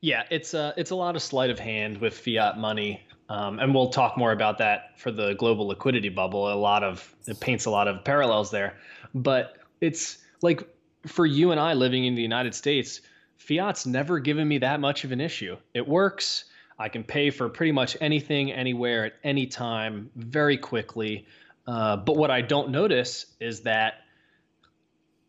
[0.00, 3.74] Yeah, it's a it's a lot of sleight of hand with fiat money, um, and
[3.74, 6.52] we'll talk more about that for the global liquidity bubble.
[6.52, 8.78] A lot of it paints a lot of parallels there,
[9.14, 10.62] but it's like
[11.06, 13.00] for you and I living in the United States,
[13.38, 15.56] fiat's never given me that much of an issue.
[15.74, 16.44] It works.
[16.78, 21.26] I can pay for pretty much anything, anywhere, at any time, very quickly.
[21.66, 24.02] Uh, but what I don't notice is that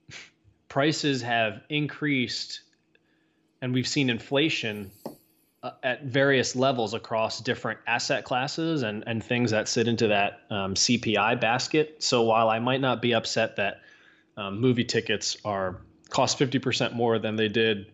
[0.67, 2.61] prices have increased
[3.61, 4.91] and we've seen inflation
[5.63, 10.41] uh, at various levels across different asset classes and, and things that sit into that
[10.49, 12.03] um, CPI basket.
[12.03, 13.81] So while I might not be upset that
[14.35, 17.91] um, movie tickets are cost 50% more than they did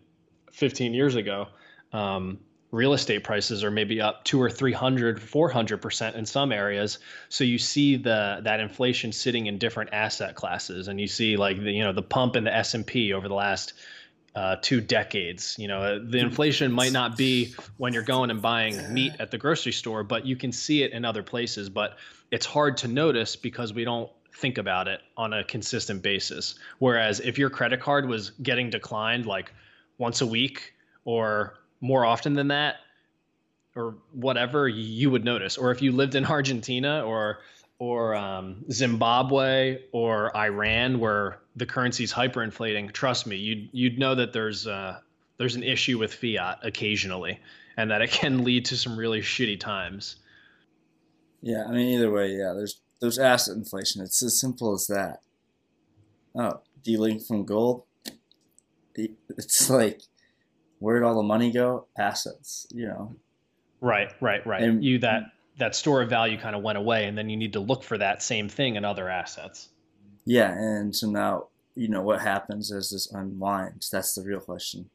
[0.52, 1.48] 15 years ago,
[1.92, 2.38] um,
[2.74, 6.98] real estate prices are maybe up two or 300, 400% in some areas.
[7.28, 11.62] So you see the, that inflation sitting in different asset classes and you see like
[11.62, 13.74] the, you know, the pump in the S&P over the last
[14.34, 15.54] uh, two decades.
[15.56, 19.38] You know, the inflation might not be when you're going and buying meat at the
[19.38, 21.68] grocery store, but you can see it in other places.
[21.68, 21.96] But
[22.32, 26.56] it's hard to notice because we don't think about it on a consistent basis.
[26.80, 29.52] Whereas if your credit card was getting declined like
[29.96, 31.54] once a week or
[31.84, 32.76] more often than that,
[33.76, 35.58] or whatever, you would notice.
[35.58, 37.40] Or if you lived in Argentina or
[37.78, 44.32] or um, Zimbabwe or Iran, where the currency's hyperinflating, trust me, you'd you'd know that
[44.32, 44.98] there's uh,
[45.36, 47.38] there's an issue with fiat occasionally,
[47.76, 50.16] and that it can lead to some really shitty times.
[51.42, 52.54] Yeah, I mean either way, yeah.
[52.54, 54.02] There's there's asset inflation.
[54.02, 55.20] It's as simple as that.
[56.34, 57.84] Oh, dealing from gold.
[58.96, 60.00] It's like,
[60.84, 61.86] where'd all the money go?
[61.98, 63.16] Assets, you know.
[63.80, 64.62] Right, right, right.
[64.62, 67.54] And, you that that store of value kind of went away, and then you need
[67.54, 69.70] to look for that same thing in other assets.
[70.26, 73.90] Yeah, and so now you know what happens as this unwinds.
[73.90, 74.90] That's the real question.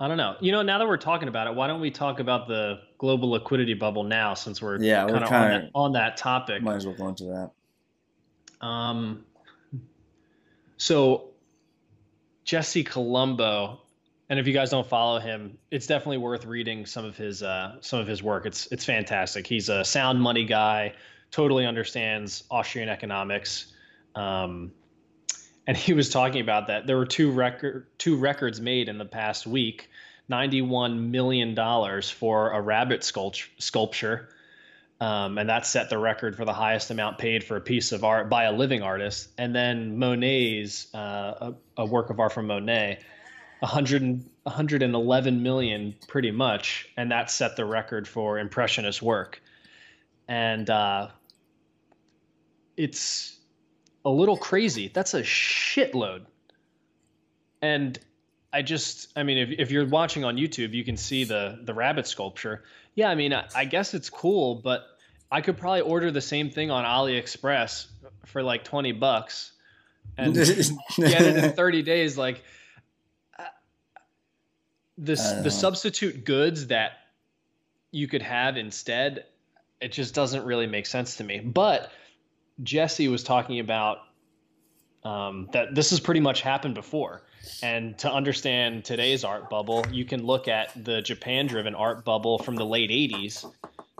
[0.00, 0.36] I don't know.
[0.40, 3.30] You know, now that we're talking about it, why don't we talk about the global
[3.30, 6.62] liquidity bubble now, since we're yeah, kind of on, that, on that topic.
[6.62, 8.66] Might as well go into that.
[8.66, 9.24] Um.
[10.76, 11.30] So,
[12.44, 13.83] Jesse Colombo
[14.34, 17.76] and if you guys don't follow him, it's definitely worth reading some of his uh,
[17.80, 18.46] some of his work.
[18.46, 19.46] It's it's fantastic.
[19.46, 20.94] He's a sound money guy,
[21.30, 23.72] totally understands Austrian economics,
[24.16, 24.72] um,
[25.68, 26.84] and he was talking about that.
[26.84, 29.88] There were two record two records made in the past week.
[30.28, 34.30] Ninety-one million dollars for a rabbit sculpt- sculpture,
[35.00, 38.02] um, and that set the record for the highest amount paid for a piece of
[38.02, 39.28] art by a living artist.
[39.38, 42.98] And then Monet's uh, a, a work of art from Monet
[43.64, 49.40] 100, 111 million pretty much and that set the record for impressionist work
[50.28, 51.08] and uh,
[52.76, 53.38] it's
[54.04, 56.26] a little crazy that's a shitload
[57.62, 57.98] and
[58.54, 61.74] I just, I mean, if, if you're watching on YouTube, you can see the the
[61.74, 62.62] rabbit sculpture.
[62.94, 64.84] Yeah, I mean, I, I guess it's cool, but
[65.28, 67.86] I could probably order the same thing on AliExpress
[68.26, 69.50] for like twenty bucks
[70.16, 70.58] and get
[71.22, 72.16] it in thirty days.
[72.16, 72.44] Like
[74.96, 75.48] this, the know.
[75.48, 76.92] substitute goods that
[77.90, 79.24] you could have instead,
[79.80, 81.40] it just doesn't really make sense to me.
[81.40, 81.92] But
[82.62, 83.98] Jesse was talking about
[85.04, 87.22] um, that this has pretty much happened before.
[87.62, 92.38] And to understand today's art bubble, you can look at the Japan driven art bubble
[92.38, 93.44] from the late 80s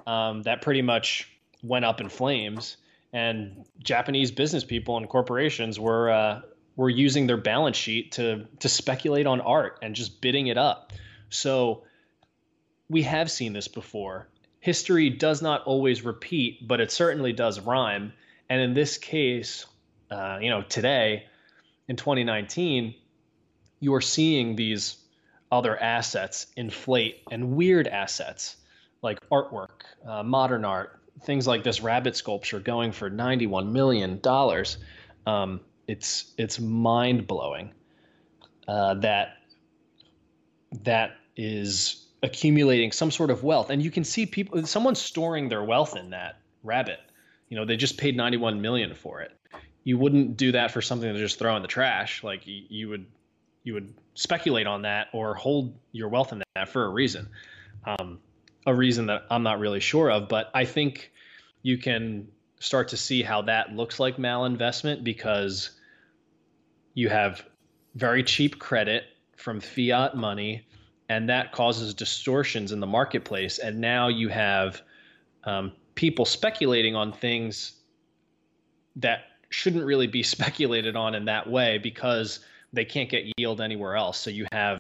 [0.07, 1.28] um, that pretty much
[1.62, 2.78] went up in flames.
[3.12, 6.40] And Japanese business people and corporations were, uh,
[6.76, 10.92] were using their balance sheet to, to speculate on art and just bidding it up.
[11.30, 11.84] So
[12.88, 14.28] we have seen this before.
[14.60, 18.12] History does not always repeat, but it certainly does rhyme.
[18.48, 19.66] And in this case,
[20.10, 21.26] uh, you know, today
[21.88, 22.94] in 2019,
[23.80, 24.96] you are seeing these
[25.52, 28.56] other assets inflate and weird assets
[29.02, 34.78] like artwork, uh, modern art, things like this rabbit sculpture going for 91 million dollars.
[35.26, 37.73] Um, it's it's mind blowing
[38.68, 39.38] uh, that
[40.83, 44.64] that is accumulating some sort of wealth, and you can see people.
[44.66, 47.01] Someone's storing their wealth in that rabbit.
[47.49, 49.33] You know, they just paid 91 million for it.
[49.85, 52.25] You wouldn't do that for something to just throw in the trash.
[52.25, 53.07] Like you, you would
[53.64, 57.29] you would speculate on that or hold your wealth in that for a reason.
[57.85, 58.18] Um,
[58.66, 61.12] a reason that I'm not really sure of, but I think
[61.62, 62.29] you can
[62.64, 65.70] start to see how that looks like malinvestment because
[66.94, 67.44] you have
[67.94, 69.05] very cheap credit
[69.37, 70.66] from fiat money,
[71.09, 73.59] and that causes distortions in the marketplace.
[73.59, 74.81] And now you have
[75.44, 77.72] um, people speculating on things
[78.96, 82.40] that shouldn't really be speculated on in that way because
[82.72, 84.18] they can't get yield anywhere else.
[84.18, 84.79] So you have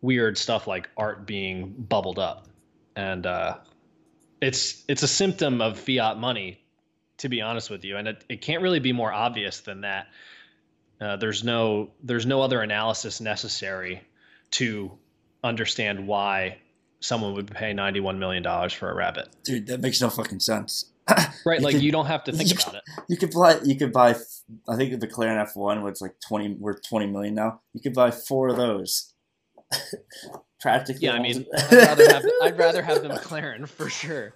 [0.00, 2.48] weird stuff like art being bubbled up,
[2.96, 3.58] and uh,
[4.40, 6.61] it's it's a symptom of fiat money,
[7.22, 10.06] to be honest with you, and it, it can't really be more obvious than that.
[11.00, 14.02] Uh, there's no there's no other analysis necessary
[14.52, 14.92] to
[15.42, 16.58] understand why
[17.00, 19.28] someone would pay 91 million dollars for a rabbit.
[19.44, 20.90] Dude, that makes no fucking sense.
[21.44, 22.82] Right, You like could- you don't have to think about it.
[23.08, 23.58] You could buy.
[23.64, 24.10] You could buy.
[24.68, 27.60] I think the McLaren F one, was like twenty, worth twenty million now.
[27.72, 29.12] You could buy four of those.
[30.62, 31.06] Practically.
[31.06, 34.34] Yeah, I mean, I'd rather have I'd rather have the McLaren for sure.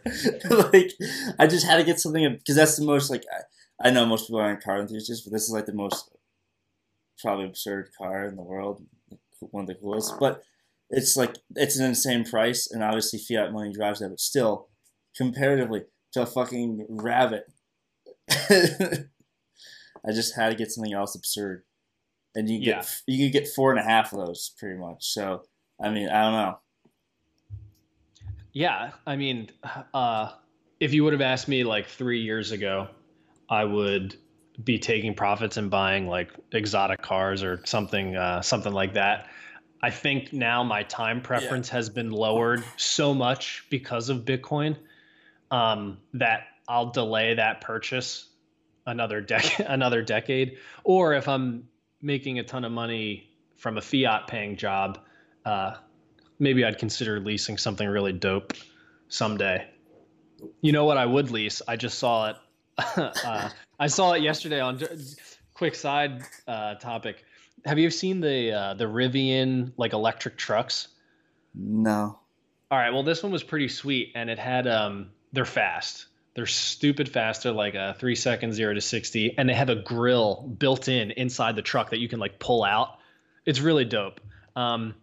[0.73, 0.91] like,
[1.39, 3.23] I just had to get something because that's the most like.
[3.33, 6.11] I, I know most people aren't car enthusiasts, but this is like the most
[7.23, 8.85] probably absurd car in the world,
[9.39, 10.15] one of the coolest.
[10.19, 10.43] But
[10.91, 14.09] it's like it's an insane price, and obviously fiat money drives that.
[14.09, 14.69] But still,
[15.17, 15.83] comparatively
[16.15, 17.45] to a fucking rabbit,
[18.31, 21.63] I just had to get something else absurd,
[22.35, 22.77] and you Yeah.
[22.81, 25.05] get you could get four and a half of those pretty much.
[25.05, 25.43] So
[25.81, 26.59] I mean, I don't know.
[28.53, 29.51] Yeah, I mean,
[29.93, 30.33] uh,
[30.81, 32.89] if you would have asked me like three years ago,
[33.51, 34.17] I would
[34.63, 39.29] be taking profits and buying like exotic cars or something, uh, something like that.
[39.83, 44.77] I think now my time preference has been lowered so much because of Bitcoin
[45.51, 48.29] um, that I'll delay that purchase
[48.87, 50.57] another decade, another decade.
[50.83, 51.69] Or if I'm
[52.01, 54.99] making a ton of money from a fiat paying job,
[55.47, 55.77] uh,
[56.39, 58.53] maybe I'd consider leasing something really dope
[59.09, 59.67] someday.
[60.61, 61.63] You know what I would lease?
[61.67, 62.37] I just saw it.
[62.97, 64.81] uh, I saw it yesterday on.
[65.55, 67.25] Quick side uh, topic:
[67.65, 70.89] Have you seen the uh, the Rivian like electric trucks?
[71.55, 72.19] No.
[72.71, 72.93] All right.
[72.93, 75.11] Well, this one was pretty sweet, and it had um.
[75.33, 76.07] They're fast.
[76.35, 77.43] They're stupid fast.
[77.43, 81.13] They're like a three second zero to sixty, and they have a grill built in
[81.13, 82.99] inside the truck that you can like pull out.
[83.47, 84.21] It's really dope.
[84.55, 84.95] Um,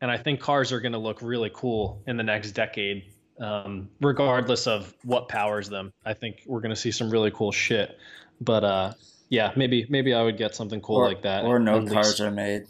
[0.00, 3.88] and I think cars are going to look really cool in the next decade, um,
[4.00, 5.92] regardless of what powers them.
[6.04, 7.98] I think we're going to see some really cool shit.
[8.40, 8.92] But uh,
[9.28, 11.44] yeah, maybe maybe I would get something cool or, like that.
[11.44, 11.94] Or no at least.
[11.94, 12.66] cars are made.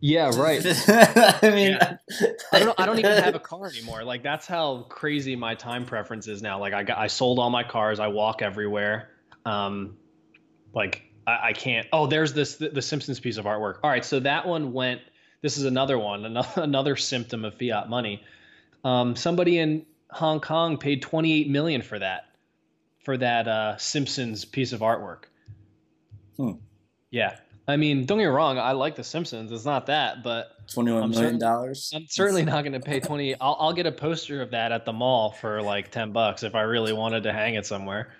[0.00, 0.62] Yeah, right.
[0.88, 1.78] I mean,
[2.52, 2.78] I don't.
[2.80, 4.04] I don't even have a car anymore.
[4.04, 6.58] Like that's how crazy my time preference is now.
[6.58, 8.00] Like I got, I sold all my cars.
[8.00, 9.10] I walk everywhere.
[9.46, 9.96] Um,
[10.74, 11.86] like I, I can't.
[11.92, 13.78] Oh, there's this the, the Simpsons piece of artwork.
[13.82, 15.00] All right, so that one went.
[15.44, 16.24] This is another one.
[16.24, 18.24] Another another symptom of fiat money.
[18.82, 22.30] Um, somebody in Hong Kong paid 28 million for that,
[23.04, 25.24] for that uh, Simpsons piece of artwork.
[26.38, 26.52] Hmm.
[27.10, 27.36] Yeah,
[27.68, 28.58] I mean, don't get me wrong.
[28.58, 29.52] I like the Simpsons.
[29.52, 31.92] It's not that, but 21 I'm million dollars.
[31.94, 33.38] I'm certainly not going to pay 20.
[33.38, 36.54] I'll, I'll get a poster of that at the mall for like 10 bucks if
[36.54, 38.14] I really wanted to hang it somewhere.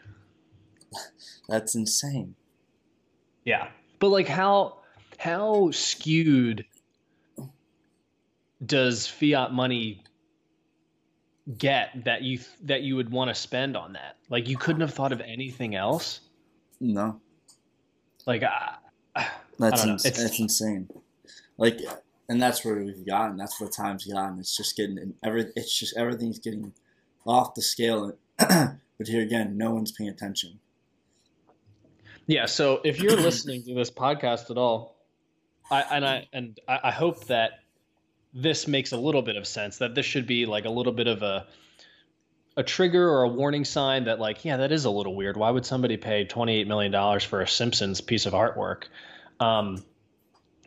[1.48, 2.34] That's insane.
[3.46, 3.68] Yeah.
[3.98, 4.80] But like how
[5.18, 6.66] how skewed
[8.64, 10.02] does fiat money
[11.58, 14.16] get that you that you would want to spend on that?
[14.28, 16.20] Like you couldn't have thought of anything else.
[16.80, 17.20] No.
[18.26, 19.22] Like uh,
[19.58, 20.88] that's ins- that's insane.
[21.56, 21.78] Like,
[22.28, 23.36] and that's where we've gotten.
[23.36, 24.38] That's where time's gotten.
[24.38, 25.52] It's just getting and every.
[25.56, 26.72] It's just everything's getting
[27.26, 28.16] off the scale.
[28.38, 30.58] but here again, no one's paying attention.
[32.26, 32.46] Yeah.
[32.46, 34.96] So if you're listening to this podcast at all,
[35.70, 37.63] I and I and I hope that
[38.34, 39.78] this makes a little bit of sense.
[39.78, 41.46] That this should be like a little bit of a
[42.56, 45.36] a trigger or a warning sign that like yeah that is a little weird.
[45.36, 48.84] Why would somebody pay 28 million dollars for a simpsons piece of artwork?
[49.40, 49.84] Um,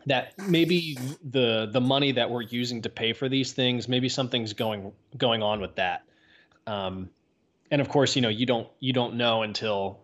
[0.06, 4.54] that maybe the the money that we're using to pay for these things maybe something's
[4.54, 6.04] going going on with that.
[6.66, 7.10] Um,
[7.70, 10.00] and of course you know you don't you don't know until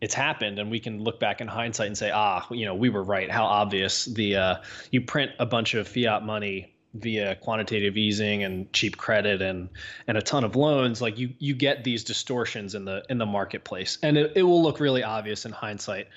[0.00, 2.88] it's happened and we can look back in hindsight and say ah you know we
[2.88, 3.30] were right.
[3.30, 4.06] How obvious.
[4.06, 4.56] The uh,
[4.90, 9.68] you print a bunch of fiat money via quantitative easing and cheap credit and
[10.06, 13.26] and a ton of loans like you you get these distortions in the in the
[13.26, 13.98] marketplace.
[14.02, 16.08] And it, it will look really obvious in hindsight.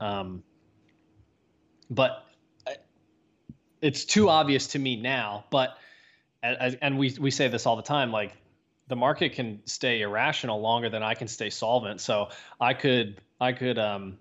[0.00, 0.42] Um,
[1.90, 2.26] but
[3.80, 5.76] it's too obvious to me now but
[6.42, 8.32] and we we say this all the time like
[8.92, 12.00] the market can stay irrational longer than I can stay solvent.
[12.02, 12.28] So
[12.60, 14.18] I could I could um,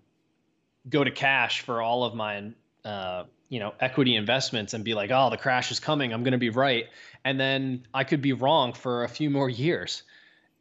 [0.88, 2.52] go to cash for all of my
[2.86, 6.13] uh, you know equity investments and be like oh the crash is coming.
[6.13, 6.86] I'm going to be right.
[7.24, 10.04] And then i could be wrong for a few more years.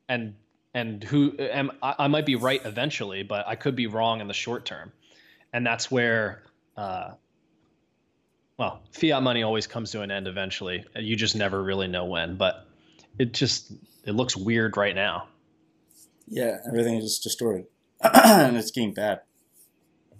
[0.08, 0.34] And
[0.74, 4.26] and who am I, I might be right eventually but i could be wrong in
[4.26, 4.92] the short term.
[5.52, 6.42] And that's where
[6.76, 7.12] uh,
[8.58, 10.84] well fiat money always comes to an end eventually.
[10.96, 12.66] You just never really know when but
[13.18, 13.72] it just
[14.04, 15.28] it looks weird right now.
[16.26, 17.66] Yeah everything is distorted.
[18.02, 19.20] And it's getting bad.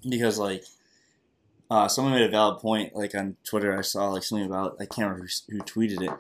[0.09, 0.65] Because like
[1.71, 3.77] uh, someone made a valid point, like on Twitter.
[3.77, 6.13] I saw like something about I can't remember who, who tweeted it,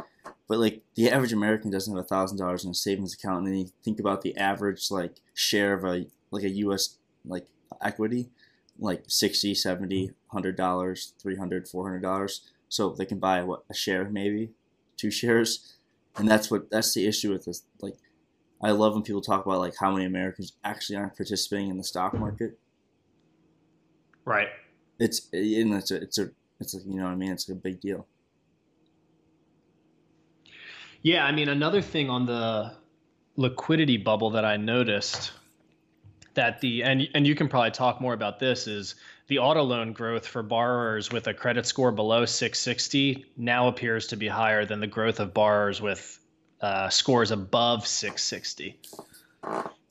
[0.49, 3.47] but like the average American doesn't have a thousand dollars in a savings account, and
[3.49, 6.99] then you think about the average like share of a like a U.S.
[7.25, 7.47] like
[7.83, 8.31] equity,
[8.81, 14.09] like 60 70 100 dollars 300 400 dollars so they can buy what a share
[14.09, 14.51] maybe
[14.97, 15.75] two shares
[16.17, 17.97] and that's what that's the issue with this like
[18.63, 21.85] i love when people talk about like how many americans actually aren't participating in the
[21.85, 22.59] stock market
[24.25, 24.49] right
[25.01, 27.55] it's and it's a it's a it's a you know what I mean it's a
[27.55, 28.07] big deal.
[31.03, 32.73] Yeah, I mean another thing on the
[33.37, 35.33] liquidity bubble that I noticed
[36.35, 38.95] that the and and you can probably talk more about this is
[39.29, 44.17] the auto loan growth for borrowers with a credit score below 660 now appears to
[44.17, 46.21] be higher than the growth of borrowers with
[46.61, 48.79] uh, scores above 660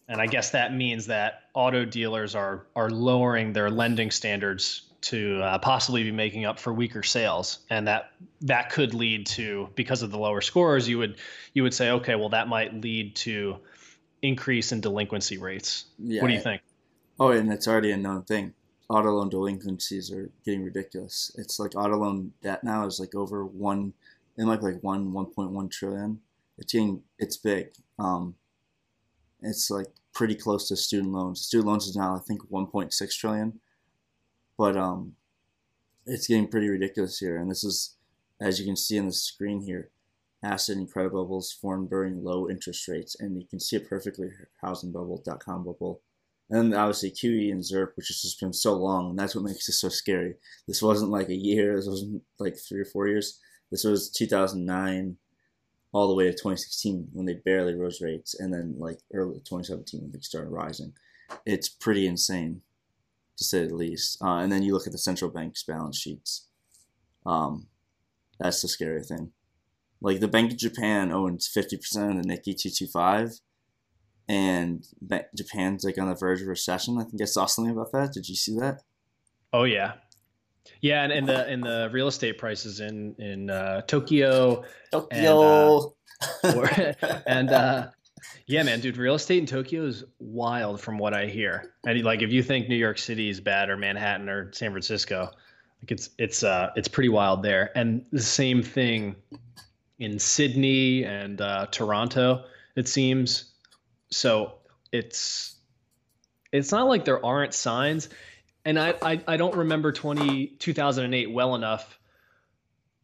[0.08, 5.42] and I guess that means that auto dealers are are lowering their lending standards to
[5.42, 10.02] uh, possibly be making up for weaker sales, and that that could lead to because
[10.02, 11.18] of the lower scores, you would
[11.54, 13.58] you would say, okay, well that might lead to
[14.22, 15.86] increase in delinquency rates.
[15.98, 16.62] Yeah, what do you think?
[17.20, 18.54] Oh, and it's already a known thing.
[18.90, 21.32] Auto loan delinquencies are getting ridiculous.
[21.38, 23.94] It's like auto loan debt now is like over one,
[24.38, 26.20] it might be like one one point one trillion.
[26.58, 27.70] It's getting it's big.
[27.98, 28.36] Um,
[29.42, 31.42] it's like pretty close to student loans.
[31.42, 33.60] Student loans is now I think one point six trillion
[34.60, 35.14] but um,
[36.06, 37.38] it's getting pretty ridiculous here.
[37.38, 37.96] And this is,
[38.42, 39.90] as you can see on the screen here,
[40.44, 43.16] asset and credit bubbles formed during low interest rates.
[43.18, 44.28] And you can see it perfectly
[44.62, 46.02] housing bubble, dot com bubble.
[46.50, 49.70] And obviously QE and ZIRP, which has just been so long, and that's what makes
[49.70, 50.34] it so scary.
[50.68, 53.40] This wasn't like a year, this wasn't like three or four years.
[53.72, 55.16] This was 2009
[55.94, 60.02] all the way to 2016 when they barely rose rates, and then like early 2017
[60.02, 60.94] when they started rising.
[61.46, 62.62] It's pretty insane
[63.40, 64.22] to say the least.
[64.22, 66.48] Uh, and then you look at the central bank's balance sheets.
[67.26, 67.68] Um,
[68.40, 69.32] that's the scary thing.
[70.02, 73.32] Like the Bank of Japan owns fifty percent of the Nikkei two two five,
[74.30, 74.86] and
[75.36, 76.98] Japan's like on the verge of recession.
[76.98, 78.14] I think I saw something about that.
[78.14, 78.82] Did you see that?
[79.52, 79.96] Oh yeah,
[80.80, 85.94] yeah, and in the in the real estate prices in in uh, Tokyo, Tokyo,
[86.44, 86.94] and, uh,
[87.28, 87.88] and uh,
[88.50, 91.72] yeah, man, dude, real estate in Tokyo is wild from what I hear.
[91.86, 95.30] And like, if you think New York City is bad, or Manhattan, or San Francisco,
[95.84, 97.72] like it's it's uh it's pretty wild there.
[97.78, 99.16] And the same thing
[100.00, 102.46] in Sydney and uh, Toronto,
[102.76, 103.52] it seems.
[104.10, 104.56] So
[104.92, 105.56] it's
[106.52, 108.10] it's not like there aren't signs.
[108.66, 112.00] And I, I, I don't remember 20, 2008 well enough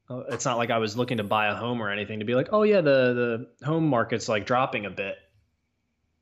[0.10, 2.36] uh, it's not like I was looking to buy a home or anything to be
[2.36, 5.18] like, oh yeah, the the home market's like dropping a bit,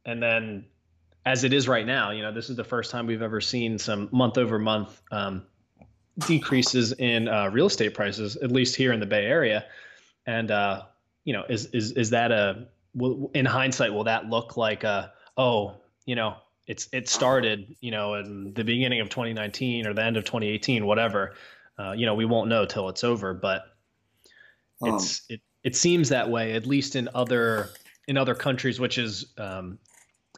[0.05, 0.65] and then
[1.25, 3.77] as it is right now, you know, this is the first time we've ever seen
[3.79, 5.43] some month over month um,
[6.27, 9.65] decreases in uh, real estate prices, at least here in the Bay Area.
[10.25, 10.83] And uh,
[11.23, 15.13] you know, is is is that a will, in hindsight will that look like a
[15.37, 15.75] oh
[16.05, 16.35] you know
[16.67, 20.85] it's it started you know in the beginning of 2019 or the end of 2018
[20.85, 21.33] whatever
[21.79, 23.65] uh, you know we won't know till it's over but
[24.81, 27.69] it's um, it it seems that way at least in other
[28.07, 29.79] in other countries which is um,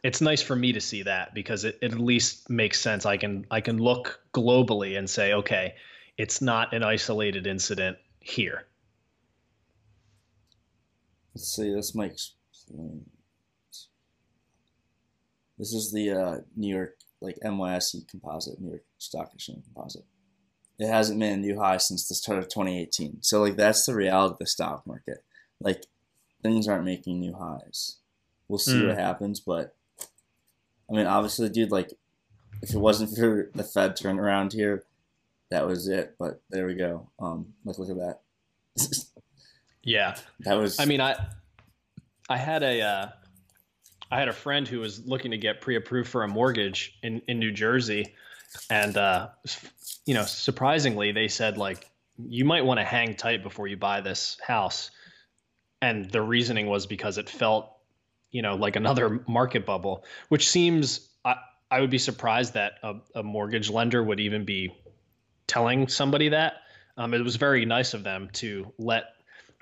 [0.06, 3.16] it's nice for me to see that because it, it at least makes sense i
[3.16, 5.74] can i can look globally and say okay
[6.16, 8.66] it's not an isolated incident here
[11.34, 12.32] let's see this makes
[15.58, 20.04] this is the uh, New York like NYSE composite, New York Stock Exchange composite.
[20.78, 23.22] It hasn't been a new high since the start of 2018.
[23.22, 25.24] So like that's the reality of the stock market.
[25.60, 25.86] Like
[26.42, 27.96] things aren't making new highs.
[28.48, 28.88] We'll see mm.
[28.88, 29.75] what happens, but
[30.90, 31.92] I mean obviously dude like
[32.62, 34.84] if it wasn't for the Fed turnaround here,
[35.50, 36.14] that was it.
[36.18, 37.10] But there we go.
[37.18, 38.20] Um like look at that.
[39.82, 40.16] yeah.
[40.40, 41.16] That was I mean I
[42.28, 43.08] I had a uh
[44.10, 47.38] I had a friend who was looking to get pre-approved for a mortgage in in
[47.38, 48.14] New Jersey,
[48.70, 49.28] and uh,
[50.04, 54.00] you know, surprisingly, they said like you might want to hang tight before you buy
[54.00, 54.90] this house,
[55.82, 57.75] and the reasoning was because it felt,
[58.36, 61.36] you know, like another market bubble, which seems I
[61.70, 64.76] I would be surprised that a, a mortgage lender would even be
[65.46, 66.58] telling somebody that.
[66.98, 69.04] Um, it was very nice of them to let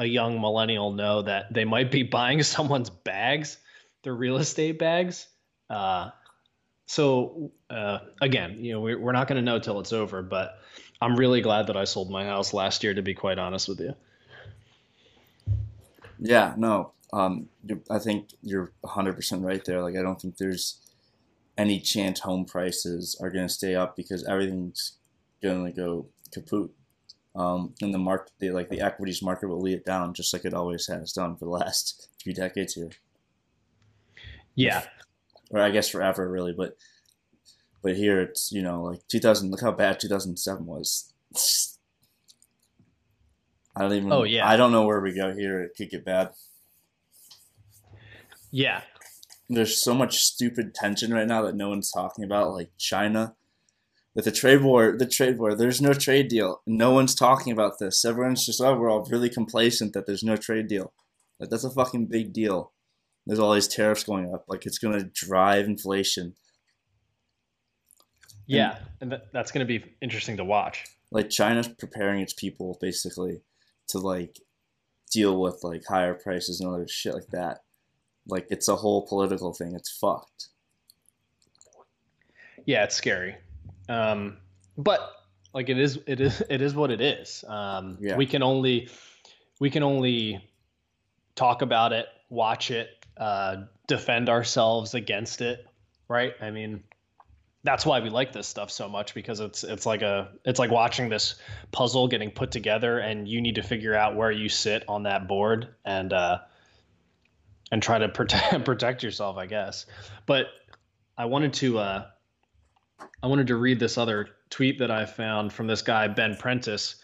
[0.01, 3.59] a young millennial know that they might be buying someone's bags
[4.03, 5.29] their real estate bags.
[5.71, 6.11] Uh,
[6.87, 10.59] so uh, again, you know, we're, we're not going to know till it's over, but
[11.01, 12.93] I'm really glad that I sold my house last year.
[12.95, 13.95] To be quite honest with you.
[16.19, 17.49] Yeah, no, um,
[17.89, 19.81] I think you're 100% right there.
[19.81, 20.81] Like, I don't think there's
[21.57, 24.95] any chance home prices are going to stay up because everything's
[25.41, 26.73] going to go kaput.
[27.37, 30.45] Um, and the market, the, like the equities market, will lead it down just like
[30.45, 32.91] it always has done for the last few decades here.
[34.57, 34.83] Yeah.
[35.51, 36.53] Or I guess forever, really.
[36.53, 36.77] But
[37.83, 39.51] but here it's you know like 2000.
[39.51, 41.13] Look how bad 2007 was.
[43.77, 44.13] I don't even.
[44.13, 44.49] Oh yeah.
[44.49, 45.63] I don't know where we go here.
[45.63, 46.31] It could get bad.
[48.55, 48.83] Yeah.
[49.51, 53.35] There's so much stupid tension right now that no one's talking about, like China.
[54.15, 56.63] With the trade war, the trade war, there's no trade deal.
[56.65, 58.05] No one's talking about this.
[58.05, 60.93] Everyone's just, oh, we're all really complacent that there's no trade deal.
[61.41, 62.71] Like that's a fucking big deal.
[63.27, 64.45] There's all these tariffs going up.
[64.47, 66.37] Like it's going to drive inflation.
[68.47, 70.85] Yeah, and, and that's going to be interesting to watch.
[71.11, 73.43] Like China's preparing its people basically
[73.89, 74.39] to like
[75.11, 77.64] deal with like higher prices and other shit like that.
[78.27, 79.75] Like it's a whole political thing.
[79.75, 80.49] It's fucked.
[82.67, 83.37] Yeah, it's scary.
[83.89, 84.39] Um,
[84.79, 85.13] but
[85.53, 87.45] like it is, it is, it is what it is.
[87.47, 88.17] Um, yeah.
[88.17, 88.89] We can only,
[89.61, 90.43] we can only
[91.35, 95.67] talk about it, watch it, uh, defend ourselves against it,
[96.09, 96.33] right?
[96.41, 96.83] I mean,
[97.65, 100.71] that's why we like this stuff so much because it's it's like a it's like
[100.71, 101.37] watching this
[101.73, 105.27] puzzle getting put together, and you need to figure out where you sit on that
[105.27, 106.39] board and uh,
[107.75, 109.87] and try to protect protect yourself, I guess.
[110.27, 110.47] But
[111.19, 112.07] I wanted to uh,
[113.21, 116.95] I wanted to read this other tweet that I found from this guy Ben Prentice.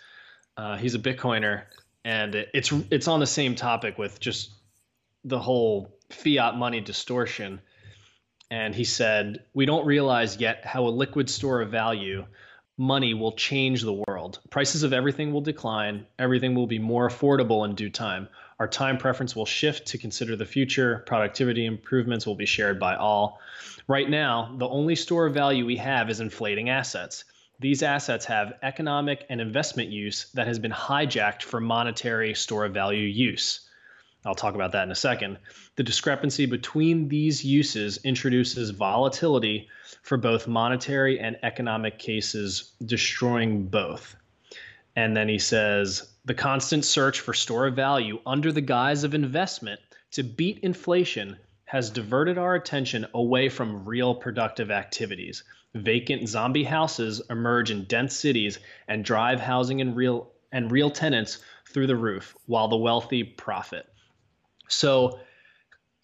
[0.56, 1.64] Uh, he's a Bitcoiner,
[2.04, 4.52] and it, it's it's on the same topic with just
[5.24, 7.60] the whole fiat money distortion.
[8.52, 12.26] And he said, We don't realize yet how a liquid store of value,
[12.80, 14.40] money, will change the world.
[14.48, 16.06] Prices of everything will decline.
[16.18, 18.26] Everything will be more affordable in due time.
[18.58, 21.04] Our time preference will shift to consider the future.
[21.06, 23.38] Productivity improvements will be shared by all.
[23.86, 27.24] Right now, the only store of value we have is inflating assets.
[27.58, 32.72] These assets have economic and investment use that has been hijacked for monetary store of
[32.72, 33.68] value use.
[34.24, 35.38] I'll talk about that in a second.
[35.76, 39.68] The discrepancy between these uses introduces volatility
[40.02, 44.14] for both monetary and economic cases, destroying both.
[44.94, 49.14] And then he says the constant search for store of value under the guise of
[49.14, 49.80] investment
[50.12, 55.44] to beat inflation has diverted our attention away from real productive activities.
[55.74, 58.58] Vacant zombie houses emerge in dense cities
[58.88, 63.89] and drive housing and real and real tenants through the roof while the wealthy profit.
[64.70, 65.20] So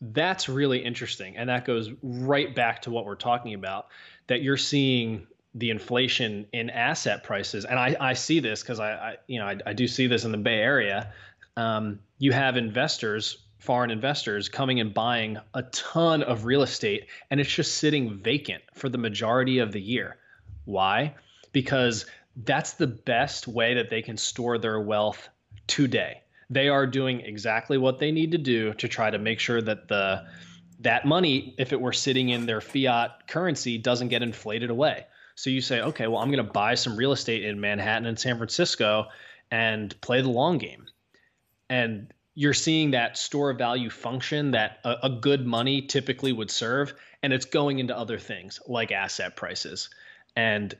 [0.00, 1.36] that's really interesting.
[1.36, 3.88] And that goes right back to what we're talking about
[4.26, 7.64] that you're seeing the inflation in asset prices.
[7.64, 10.24] And I, I see this because I, I, you know, I, I, do see this
[10.24, 11.12] in the Bay Area.
[11.56, 17.40] Um, you have investors, foreign investors, coming and buying a ton of real estate, and
[17.40, 20.18] it's just sitting vacant for the majority of the year.
[20.66, 21.14] Why?
[21.52, 22.04] Because
[22.44, 25.26] that's the best way that they can store their wealth
[25.66, 26.20] today.
[26.48, 29.88] They are doing exactly what they need to do to try to make sure that
[29.88, 30.26] the
[30.80, 35.06] that money, if it were sitting in their fiat currency, doesn't get inflated away.
[35.34, 38.18] So you say, okay, well, I'm going to buy some real estate in Manhattan and
[38.18, 39.06] San Francisco
[39.50, 40.86] and play the long game.
[41.68, 46.50] And you're seeing that store of value function that a, a, good money typically would
[46.50, 49.88] serve, and it's going into other things like asset prices.
[50.36, 50.74] And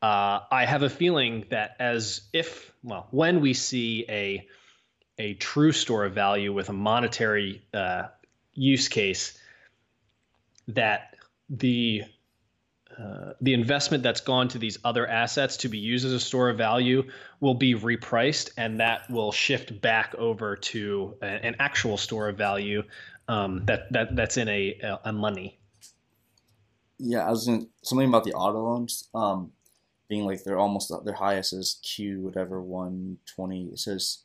[0.00, 4.46] uh, I have a feeling that as if, well, when we see a
[5.22, 8.08] a true store of value with a monetary uh,
[8.54, 9.38] use case,
[10.68, 11.14] that
[11.48, 12.02] the
[12.98, 16.50] uh, the investment that's gone to these other assets to be used as a store
[16.50, 17.02] of value
[17.40, 22.36] will be repriced, and that will shift back over to a, an actual store of
[22.36, 22.82] value
[23.28, 25.58] um, that that that's in a a money.
[26.98, 29.52] Yeah, I was in something about the auto loans um,
[30.08, 33.64] being like they're almost their highest is Q whatever one twenty.
[33.72, 34.24] It says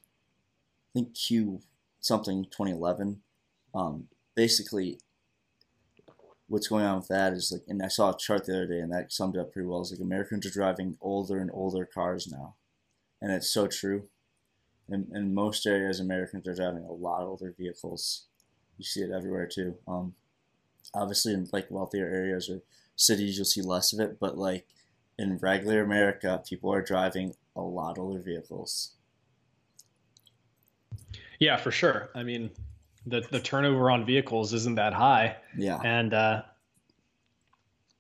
[0.98, 1.62] think Q
[2.00, 3.22] something twenty eleven.
[3.76, 5.00] Um, basically,
[6.48, 8.80] what's going on with that is like, and I saw a chart the other day,
[8.80, 9.82] and that summed up pretty well.
[9.82, 12.56] Is like Americans are driving older and older cars now,
[13.22, 14.10] and it's so true.
[14.90, 18.26] In, in most areas, Americans are driving a lot of older vehicles.
[18.78, 19.76] You see it everywhere too.
[19.88, 20.16] Um,
[20.94, 22.62] obviously, in like wealthier areas or
[22.96, 24.66] cities, you'll see less of it, but like
[25.20, 28.94] in regular America, people are driving a lot older vehicles.
[31.40, 32.10] Yeah, for sure.
[32.16, 32.52] I mean,
[33.06, 35.38] the the turnover on vehicles isn't that high.
[35.58, 35.80] Yeah.
[35.84, 36.44] And uh,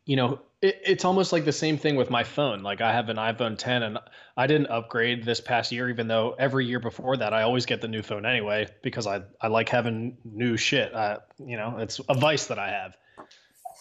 [0.05, 2.63] you know, it, it's almost like the same thing with my phone.
[2.63, 3.99] Like I have an iPhone 10 and
[4.35, 7.81] I didn't upgrade this past year, even though every year before that I always get
[7.81, 10.93] the new phone anyway because I I like having new shit.
[10.93, 12.95] Uh, you know, it's a vice that I have.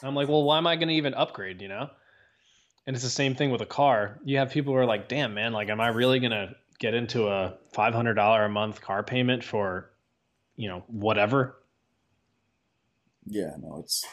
[0.02, 1.62] I'm like, well, why am I going to even upgrade?
[1.62, 1.90] You know.
[2.86, 4.20] And it's the same thing with a car.
[4.24, 6.94] You have people who are like, damn, man, like, am I really going to get
[6.94, 9.90] into a $500 a month car payment for
[10.56, 11.56] you know whatever?
[13.26, 14.04] Yeah no it's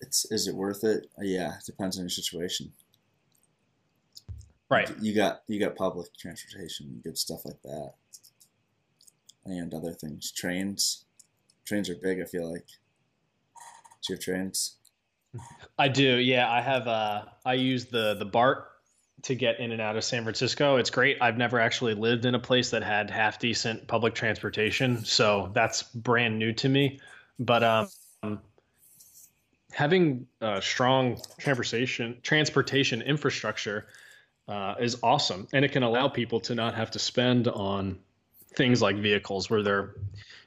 [0.00, 1.06] it's is it worth it?
[1.20, 2.72] Yeah it depends on your situation.
[4.70, 4.90] Right.
[5.00, 7.92] You got you got public transportation good stuff like that.
[9.44, 10.32] And other things.
[10.32, 11.04] Trains.
[11.64, 12.66] Trains are big i feel like.
[14.02, 14.76] Do you have trains?
[15.78, 16.50] I do yeah.
[16.50, 18.68] I have uh i use the the BART
[19.24, 20.76] to get in and out of San Francisco.
[20.76, 21.16] It's great.
[21.20, 25.82] I've never actually lived in a place that had half decent public transportation, so that's
[25.82, 27.00] brand new to me.
[27.38, 28.40] But um,
[29.72, 33.86] having a strong transportation transportation infrastructure
[34.46, 37.98] uh, is awesome, and it can allow people to not have to spend on
[38.54, 39.94] things like vehicles where they're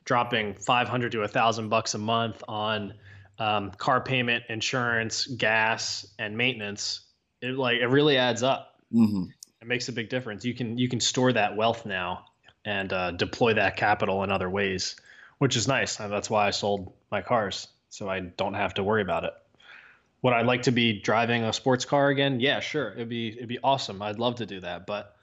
[0.05, 2.93] dropping 500 to a thousand bucks a month on
[3.39, 7.06] um, car payment, insurance, gas, and maintenance
[7.41, 8.79] it like it really adds up.
[8.93, 9.25] Mm-hmm.
[9.61, 10.45] It makes a big difference.
[10.45, 12.25] You can you can store that wealth now
[12.65, 14.95] and uh, deploy that capital in other ways,
[15.37, 15.99] which is nice.
[15.99, 19.33] And that's why I sold my cars so I don't have to worry about it.
[20.21, 22.39] Would I like to be driving a sports car again?
[22.39, 22.91] Yeah, sure.
[22.91, 24.01] It'd be it'd be awesome.
[24.01, 25.15] I'd love to do that, but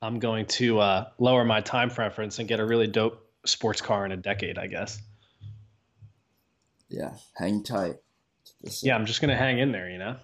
[0.00, 4.04] I'm going to uh, lower my time preference and get a really dope sports car
[4.04, 5.00] in a decade, I guess.
[6.88, 7.96] Yeah, hang tight.
[8.82, 10.16] Yeah, I'm just gonna hang in there, you know.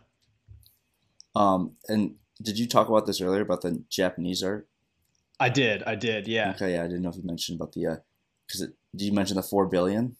[1.38, 4.68] Um, and did you talk about this earlier about the Japanese art?
[5.38, 5.84] I did.
[5.84, 6.26] I did.
[6.26, 6.50] Yeah.
[6.50, 6.72] Okay.
[6.72, 6.82] Yeah.
[6.82, 8.02] I didn't know if you mentioned about the,
[8.46, 8.66] because uh,
[8.96, 10.16] did you mention the four billion?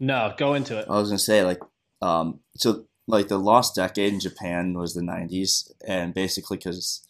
[0.00, 0.86] No, go into it.
[0.88, 1.60] I was gonna say like,
[2.00, 7.06] um, so like the lost decade in Japan was the '90s, and basically because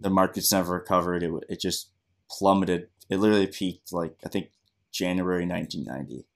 [0.00, 1.90] the markets never recovered, it it just
[2.30, 2.88] plummeted.
[3.10, 4.50] It literally peaked like I think
[4.92, 6.26] January 1990,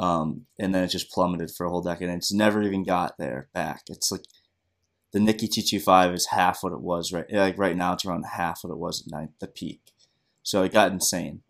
[0.00, 3.16] um, and then it just plummeted for a whole decade, and it's never even got
[3.16, 3.82] there back.
[3.88, 4.24] It's like
[5.12, 8.62] the Nikkei 225 is half what it was right like right now it's around half
[8.62, 9.80] what it was at night, the peak.
[10.42, 11.42] So it got insane.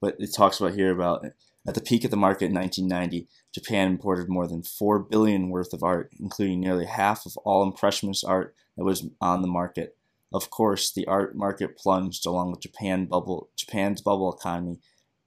[0.00, 1.24] But it talks about here about
[1.66, 5.72] at the peak of the market in 1990, Japan imported more than 4 billion worth
[5.72, 9.96] of art, including nearly half of all impressionist art that was on the market.
[10.32, 14.78] Of course, the art market plunged along with Japan bubble Japan's bubble economy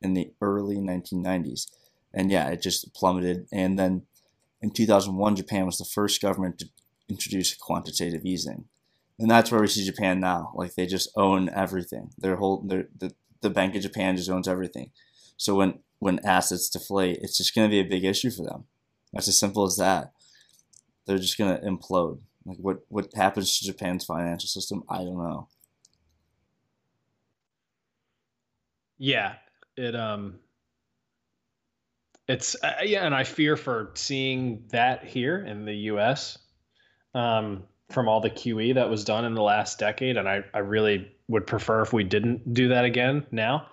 [0.01, 1.67] in the early 1990s.
[2.13, 4.03] And yeah, it just plummeted and then
[4.61, 6.69] in 2001 Japan was the first government to
[7.09, 8.65] introduce quantitative easing.
[9.17, 10.51] And that's where we see Japan now.
[10.55, 12.11] Like they just own everything.
[12.17, 14.91] Their whole their, the the Bank of Japan just owns everything.
[15.37, 18.65] So when when assets deflate, it's just going to be a big issue for them.
[19.11, 20.11] That's as simple as that.
[21.05, 22.19] They're just going to implode.
[22.45, 24.83] Like what what happens to Japan's financial system?
[24.89, 25.47] I don't know.
[28.97, 29.35] Yeah,
[29.75, 30.39] it um
[32.27, 36.37] it's uh, yeah, and I fear for seeing that here in the U.S.
[37.13, 40.59] Um, from all the QE that was done in the last decade, and I, I
[40.59, 43.67] really would prefer if we didn't do that again now.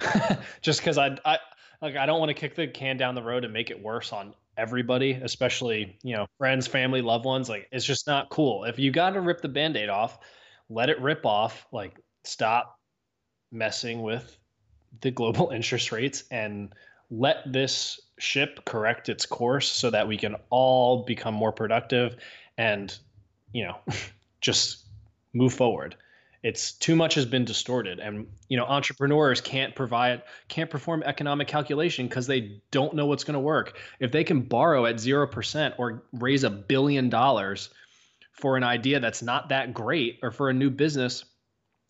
[0.62, 1.38] Just because I, I
[1.80, 4.12] like I don't want to kick the can down the road and make it worse
[4.12, 7.48] on everybody, especially you know friends, family, loved ones.
[7.48, 8.64] Like it's just not cool.
[8.64, 10.18] If you got to rip the band-aid off,
[10.68, 11.66] let it rip off.
[11.72, 12.78] Like stop
[13.50, 14.36] messing with
[15.00, 16.72] the global interest rates and
[17.10, 22.16] let this ship correct its course so that we can all become more productive
[22.58, 22.96] and
[23.52, 23.76] you know
[24.40, 24.86] just
[25.32, 25.96] move forward.
[26.42, 31.46] It's too much has been distorted and you know entrepreneurs can't provide can't perform economic
[31.48, 33.78] calculation because they don't know what's going to work.
[34.00, 37.70] If they can borrow at 0% or raise a billion dollars
[38.32, 41.24] for an idea that's not that great or for a new business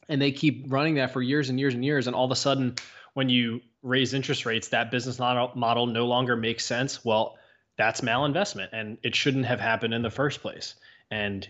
[0.09, 2.37] and they keep running that for years and years and years and all of a
[2.37, 2.75] sudden
[3.15, 7.39] when you raise interest rates that business model no longer makes sense well
[7.83, 10.77] that's malinvestment and it shouldn't have happened in the first place.
[11.11, 11.49] And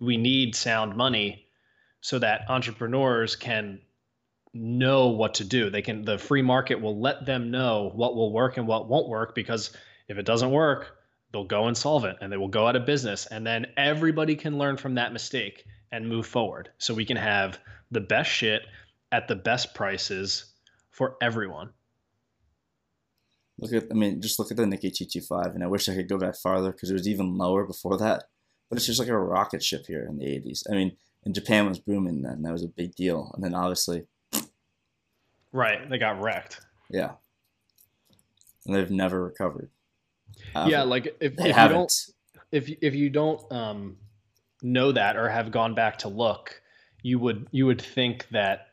[0.00, 1.44] we need sound money
[2.00, 3.80] so that entrepreneurs can
[4.54, 5.68] know what to do.
[5.68, 9.10] They can the free market will let them know what will work and what won't
[9.10, 9.76] work because
[10.08, 10.96] if it doesn't work
[11.30, 13.26] they'll go insolvent and they will go out of business.
[13.26, 16.70] And then everybody can learn from that mistake and move forward.
[16.78, 17.58] So we can have
[17.90, 18.62] the best shit
[19.12, 20.46] at the best prices
[20.90, 21.74] for everyone
[23.58, 26.08] look at i mean just look at the Nikkei 225 and i wish i could
[26.08, 28.24] go back farther because it was even lower before that
[28.68, 30.64] but it's just like a rocket ship here in the 80s.
[30.70, 32.42] I mean, and Japan was booming then.
[32.42, 33.30] That was a big deal.
[33.34, 34.04] And then obviously.
[35.52, 35.88] Right.
[35.88, 36.60] They got wrecked.
[36.90, 37.12] Yeah.
[38.66, 39.70] And they've never recovered.
[40.54, 40.82] yeah.
[40.82, 41.92] Like if, if you don't,
[42.52, 43.96] if, if you don't um,
[44.62, 46.60] know that or have gone back to look,
[47.02, 48.65] you would, you would think that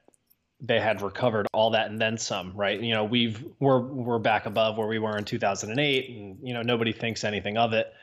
[0.63, 2.79] they had recovered all that and then some, right?
[2.79, 6.61] You know, we've, we're, we're back above where we were in 2008 and, you know,
[6.61, 7.93] nobody thinks anything of it.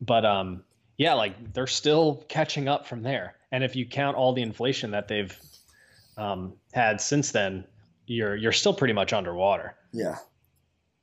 [0.00, 0.62] But, um,
[0.96, 3.34] yeah, like they're still catching up from there.
[3.50, 5.36] And if you count all the inflation that they've
[6.16, 7.64] um, had since then,
[8.06, 9.74] you're you're still pretty much underwater.
[9.92, 10.16] Yeah,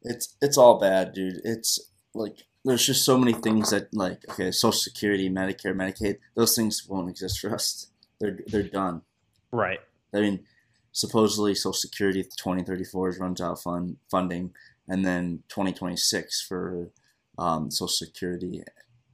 [0.03, 1.41] it's it's all bad, dude.
[1.43, 1.80] It's
[2.14, 6.86] like there's just so many things that like okay, Social Security, Medicare, Medicaid, those things
[6.88, 7.88] won't exist for us.
[8.20, 9.01] They're they're done.
[9.51, 9.80] Right.
[10.14, 10.45] I mean,
[10.92, 14.54] supposedly Social Security 2034 runs out fund funding,
[14.88, 16.89] and then 2026 for
[17.38, 18.64] um, Social Security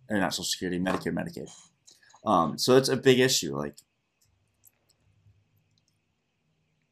[0.09, 1.49] or not Social Security, Medicare, Medicaid.
[2.25, 3.57] Um, so it's a big issue.
[3.57, 3.75] Like,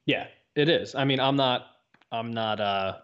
[0.05, 0.95] yeah, it is.
[0.95, 1.65] I mean, I'm not,
[2.11, 2.97] I'm not uh,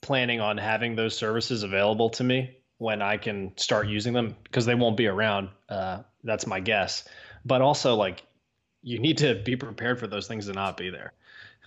[0.00, 4.66] planning on having those services available to me when I can start using them because
[4.66, 5.50] they won't be around.
[5.68, 7.06] Uh, that's my guess.
[7.44, 8.22] But also, like,
[8.82, 11.12] you need to be prepared for those things to not be there.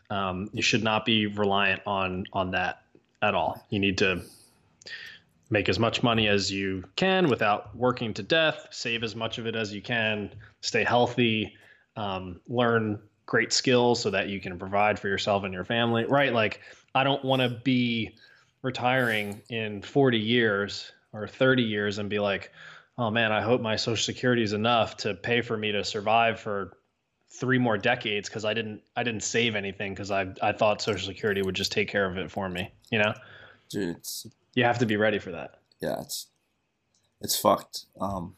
[0.10, 2.84] Um, you should not be reliant on on that
[3.22, 3.66] at all.
[3.70, 4.22] You need to
[5.50, 9.46] make as much money as you can without working to death, save as much of
[9.46, 11.56] it as you can, stay healthy,
[11.96, 16.34] um, learn great skills so that you can provide for yourself and your family, right?
[16.34, 16.62] Like,
[16.94, 18.16] I don't want to be
[18.62, 22.52] retiring in 40 years or 30 years and be like,
[22.98, 26.40] oh man, I hope my social security is enough to pay for me to survive
[26.40, 26.78] for
[27.40, 31.08] three more decades because I didn't I didn't save anything because I I thought social
[31.08, 33.14] security would just take care of it for me, you know?
[33.70, 33.98] Dude,
[34.54, 35.60] you have to be ready for that.
[35.82, 36.28] Yeah, it's
[37.22, 37.86] it's fucked.
[38.00, 38.36] Um,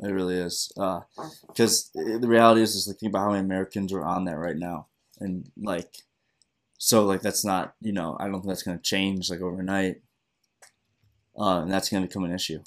[0.00, 0.70] it really is.
[1.46, 4.38] Because uh, the reality is, is like think about how many Americans are on there
[4.38, 4.86] right now,
[5.20, 6.02] and like,
[6.78, 10.02] so like that's not you know I don't think that's gonna change like overnight.
[11.38, 12.62] Uh, and that's gonna become an issue.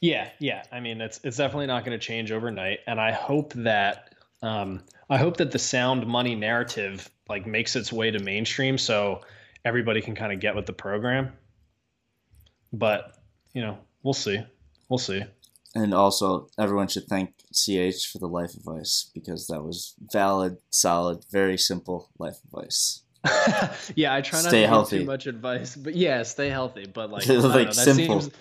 [0.00, 0.64] Yeah, yeah.
[0.70, 4.82] I mean, it's it's definitely not going to change overnight, and I hope that um,
[5.08, 8.78] I hope that the sound money narrative like makes its way to mainstream.
[8.78, 9.22] So
[9.64, 11.32] everybody can kind of get with the program.
[12.72, 13.16] But,
[13.52, 14.40] you know, we'll see.
[14.88, 15.22] We'll see.
[15.74, 21.24] And also, everyone should thank CH for the life advice because that was valid, solid,
[21.30, 23.02] very simple life advice.
[23.96, 24.98] yeah, I try not stay to healthy.
[24.98, 26.86] give too much advice, but yeah, stay healthy.
[26.86, 28.20] But like, like know, that simple.
[28.20, 28.34] seems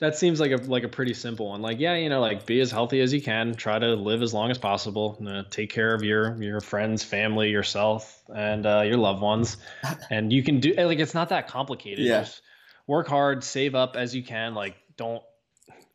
[0.00, 1.60] that seems like a like a pretty simple one.
[1.60, 3.54] Like, yeah, you know, like be as healthy as you can.
[3.54, 5.18] Try to live as long as possible.
[5.26, 9.56] Uh, take care of your your friends, family, yourself, and uh, your loved ones.
[10.10, 12.04] And you can do like it's not that complicated.
[12.04, 12.20] Yeah.
[12.20, 12.42] Just
[12.86, 14.54] work hard, save up as you can.
[14.54, 15.22] Like, don't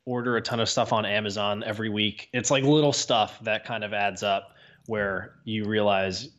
[0.05, 2.29] order a ton of stuff on Amazon every week.
[2.33, 4.55] It's like little stuff that kind of adds up
[4.85, 6.29] where you realize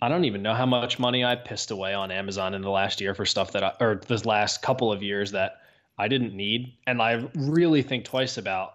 [0.00, 3.00] I don't even know how much money I pissed away on Amazon in the last
[3.00, 5.60] year for stuff that I, or this last couple of years that
[5.98, 8.74] I didn't need, and I really think twice about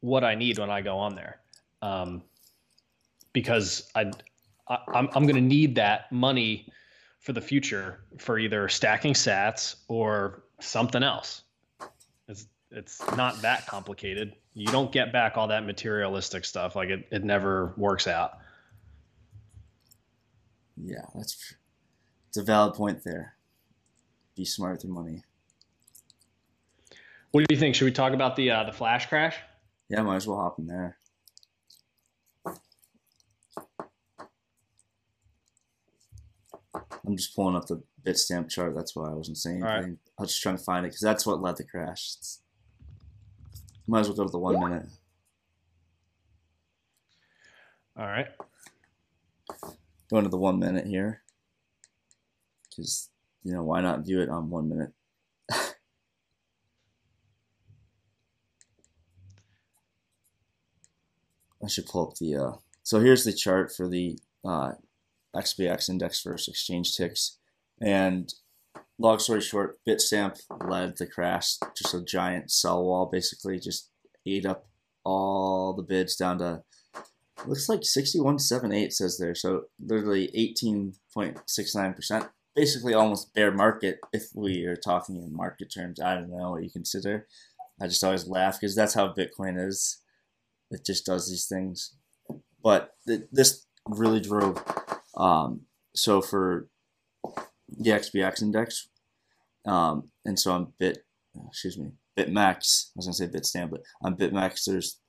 [0.00, 1.40] what I need when I go on there,
[1.82, 2.22] um,
[3.32, 4.12] because I,
[4.68, 6.68] I I'm I'm going to need that money
[7.18, 11.42] for the future for either stacking Sats or something else.
[12.28, 14.34] It's it's not that complicated.
[14.54, 16.76] You don't get back all that materialistic stuff.
[16.76, 18.38] Like it, it never works out.
[20.76, 21.54] Yeah, that's
[22.28, 23.34] it's a valid point there.
[24.36, 25.24] Be smart with your money.
[27.32, 27.74] What do you think?
[27.74, 29.36] Should we talk about the uh, the flash crash?
[29.88, 30.98] Yeah, might as well hop in there.
[37.06, 38.74] I'm just pulling up the Bitstamp chart.
[38.74, 39.90] That's why I wasn't saying anything.
[39.90, 39.98] Right.
[40.18, 42.14] I was just trying to find it because that's what led the crash.
[42.18, 42.40] It's,
[43.86, 44.86] might as well go to the one minute.
[47.96, 48.28] All right.
[50.10, 51.22] Going to the one minute here.
[52.68, 53.10] Because,
[53.42, 54.92] you know, why not view it on one minute?
[61.62, 62.36] I should pull up the.
[62.36, 62.52] Uh,
[62.82, 64.72] so here's the chart for the uh,
[65.36, 67.38] XBX index versus exchange ticks.
[67.80, 68.32] And
[68.98, 73.90] long story short, Bitstamp led the crash, just a giant sell wall, basically just
[74.26, 74.66] ate up
[75.04, 76.62] all the bids down to
[77.46, 79.34] looks like 61.78 says there.
[79.34, 80.28] So literally
[81.16, 82.28] 18.69%.
[82.54, 86.00] Basically almost bear market if we are talking in market terms.
[86.00, 87.26] I don't know what you consider.
[87.80, 89.99] I just always laugh because that's how Bitcoin is.
[90.70, 91.94] It just does these things.
[92.62, 94.62] But th- this really drove.
[95.16, 95.62] Um,
[95.94, 96.68] so for
[97.68, 98.88] the XBX index,
[99.66, 101.04] um, and so on Bit,
[101.48, 102.88] excuse me, BitMEX.
[102.88, 105.00] I was gonna say Bitstamp, but on BitMEX, there's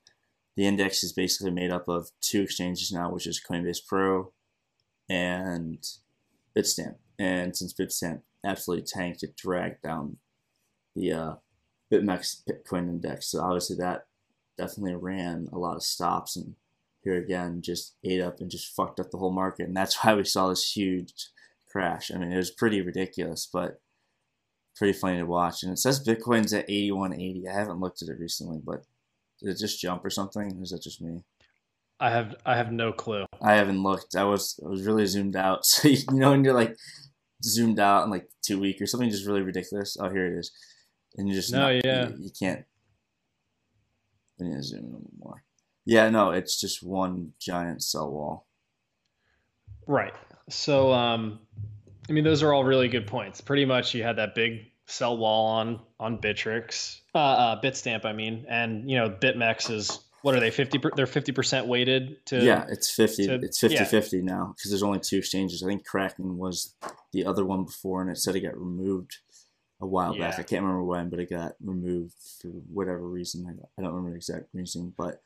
[0.58, 4.34] the index is basically made up of two exchanges now, which is Coinbase Pro
[5.10, 5.84] and
[6.56, 6.96] Bitstamp.
[7.18, 10.18] And since Bitstamp absolutely tanked, it dragged down
[10.96, 11.34] the uh,
[11.92, 13.28] BitMEX Bitcoin index.
[13.32, 14.06] So obviously that
[14.58, 16.56] definitely ran a lot of stops and
[17.04, 19.68] here again just ate up and just fucked up the whole market.
[19.68, 21.14] And that's why we saw this huge
[21.70, 22.12] crash.
[22.14, 23.82] I mean, it was pretty ridiculous, but
[24.76, 25.64] pretty funny to watch.
[25.64, 27.48] And it says Bitcoin's at 8180.
[27.48, 28.84] I haven't looked at it recently, but
[29.40, 30.58] did it just jump or something?
[30.58, 31.24] Or is that just me?
[32.00, 33.26] I have I have no clue.
[33.40, 34.16] I haven't looked.
[34.16, 35.66] I was I was really zoomed out.
[35.66, 36.76] So you know when you're like
[37.44, 39.98] zoomed out in like two weeks or something just really ridiculous.
[40.00, 40.52] Oh, here it is.
[41.16, 42.66] And you just no, not, yeah, you, you can't.
[44.42, 45.44] I need to zoom in a little more.
[45.86, 48.48] Yeah, no, it's just one giant sell wall.
[49.88, 50.14] Right.
[50.50, 51.40] So, um,
[52.10, 53.42] I mean, those are all really good points.
[53.42, 58.14] Pretty much, you had that big sell wall on on Bitrix, uh, uh, Bitstamp, I
[58.14, 60.80] mean, and you know, BitMEX is what are they fifty?
[60.96, 62.44] They're fifty percent weighted to.
[62.44, 63.28] Yeah, it's fifty.
[63.28, 65.64] To, it's 50-50 now because there's only two exchanges.
[65.64, 66.76] I think Kraken was
[67.12, 69.18] the other one before, and it said it got removed
[69.82, 70.30] a while yeah.
[70.30, 70.40] back.
[70.40, 73.46] I can't remember when, but it got removed for whatever reason.
[73.48, 75.22] I don't remember the exact reason, but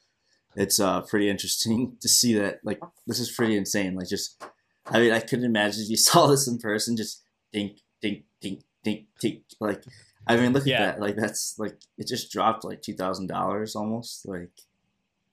[0.55, 2.59] it's uh pretty interesting to see that.
[2.63, 3.95] Like, this is pretty insane.
[3.95, 4.41] Like, just
[4.87, 8.63] I mean, I couldn't imagine if you saw this in person, just dink, dink, dink,
[8.83, 9.43] dink, dink.
[9.59, 9.83] Like,
[10.27, 10.81] I mean, look yeah.
[10.81, 11.01] at that.
[11.01, 14.27] Like, that's like it just dropped like two thousand dollars almost.
[14.27, 14.51] Like,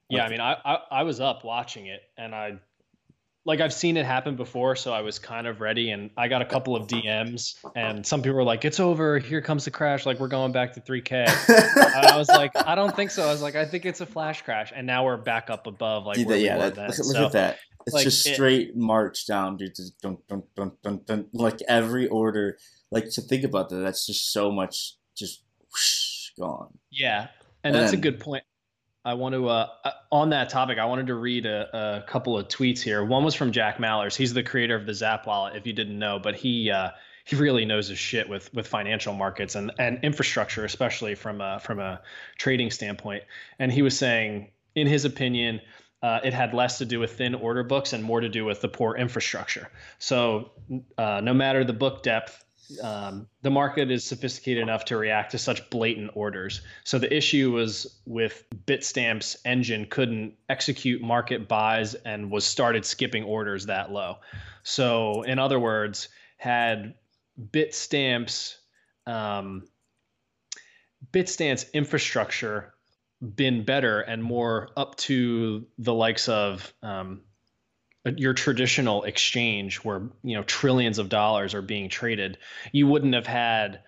[0.09, 2.59] yeah, I mean, I, I I was up watching it, and I
[3.45, 5.91] like I've seen it happen before, so I was kind of ready.
[5.91, 9.19] And I got a couple of DMs, and some people were like, "It's over.
[9.19, 10.07] Here comes the crash.
[10.07, 11.27] Like we're going back to 3K."
[12.13, 14.43] I was like, "I don't think so." I was like, "I think it's a flash
[14.43, 16.07] crash," and now we're back up above.
[16.07, 17.59] Like, yeah, that, look, look at that.
[17.87, 19.75] It's like, just straight it, march down, dude.
[19.75, 22.59] Just dun, dun, dun, dun, dun, like every order.
[22.93, 26.79] Like to think about that, that's just so much just whoosh, gone.
[26.93, 27.29] Yeah,
[27.65, 28.45] and, and that's then, a good point.
[29.05, 30.79] I want to uh, uh, on that topic.
[30.79, 33.05] I wanted to read a, a, couple of tweets here.
[33.05, 34.15] One was from Jack Mallers.
[34.15, 35.57] He's the creator of the Zap wallet.
[35.57, 36.91] If you didn't know, but he uh,
[37.25, 41.59] he really knows his shit with with financial markets and and infrastructure, especially from a,
[41.59, 42.01] from a
[42.39, 43.25] trading standpoint.
[43.59, 45.61] And he was saying, in his opinion,
[46.03, 48.61] uh, it had less to do with thin order books and more to do with
[48.61, 49.69] the poor infrastructure.
[49.99, 50.53] So,
[50.97, 52.45] uh, no matter the book depth,
[52.81, 56.61] um, the market is sophisticated enough to react to such blatant orders.
[56.85, 63.25] So, the issue was with Bitstamp's engine couldn't execute market buys and was started skipping
[63.25, 64.19] orders that low.
[64.63, 66.95] So, in other words, had
[67.41, 68.59] Bitstamp's
[69.07, 69.65] um,
[71.13, 72.75] Bitstamp's infrastructure
[73.21, 77.23] been better and more up to the likes of um,
[78.17, 82.39] your traditional exchange where you know trillions of dollars are being traded
[82.73, 83.81] you wouldn't have had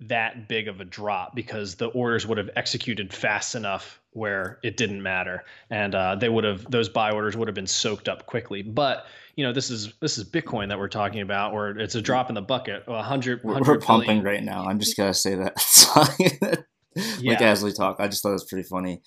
[0.00, 4.76] that big of a drop because the orders would have executed fast enough where it
[4.76, 5.44] didn't matter.
[5.68, 8.62] And uh, they would have those buy orders would have been soaked up quickly.
[8.62, 9.06] But
[9.36, 12.28] you know this is this is bitcoin that we're talking about where it's a drop
[12.28, 14.64] in the bucket 100, 100 we're pumping right now.
[14.64, 16.64] I'm just gonna say that.
[17.20, 17.34] Yeah.
[17.34, 18.00] like as we talk.
[18.00, 19.00] I just thought it was pretty funny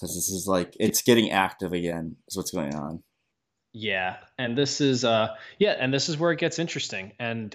[0.00, 2.16] because this is like it's getting active again.
[2.28, 3.02] Is what's going on.
[3.72, 7.12] Yeah, and this is uh yeah, and this is where it gets interesting.
[7.18, 7.54] And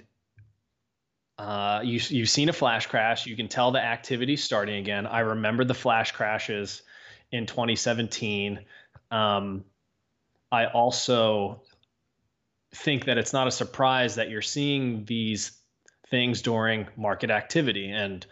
[1.38, 3.26] Uh, you you've seen a flash crash.
[3.26, 5.06] You can tell the activity starting again.
[5.06, 6.82] I remember the flash crashes
[7.30, 8.60] in 2017.
[9.10, 9.64] Um,
[10.50, 11.62] I also
[12.74, 15.52] think that it's not a surprise that you're seeing these
[16.10, 18.24] things during market activity and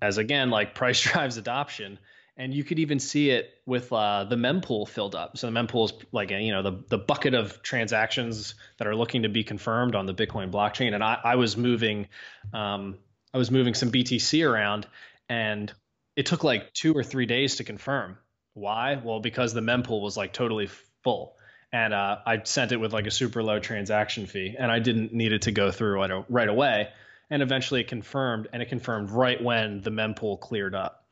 [0.00, 1.98] as again like price drives adoption
[2.36, 5.38] and you could even see it with uh, the mempool filled up.
[5.38, 8.96] So the mempool is like a, you know the the bucket of transactions that are
[8.96, 10.94] looking to be confirmed on the Bitcoin blockchain.
[10.94, 12.08] And I, I was moving,
[12.52, 12.98] um,
[13.32, 14.86] I was moving some BTC around,
[15.28, 15.72] and
[16.16, 18.18] it took like two or three days to confirm.
[18.54, 19.00] Why?
[19.02, 20.68] Well, because the mempool was like totally
[21.02, 21.36] full,
[21.72, 25.12] and uh, I sent it with like a super low transaction fee, and I didn't
[25.12, 26.88] need it to go through right, right away.
[27.30, 31.03] And eventually it confirmed, and it confirmed right when the mempool cleared up.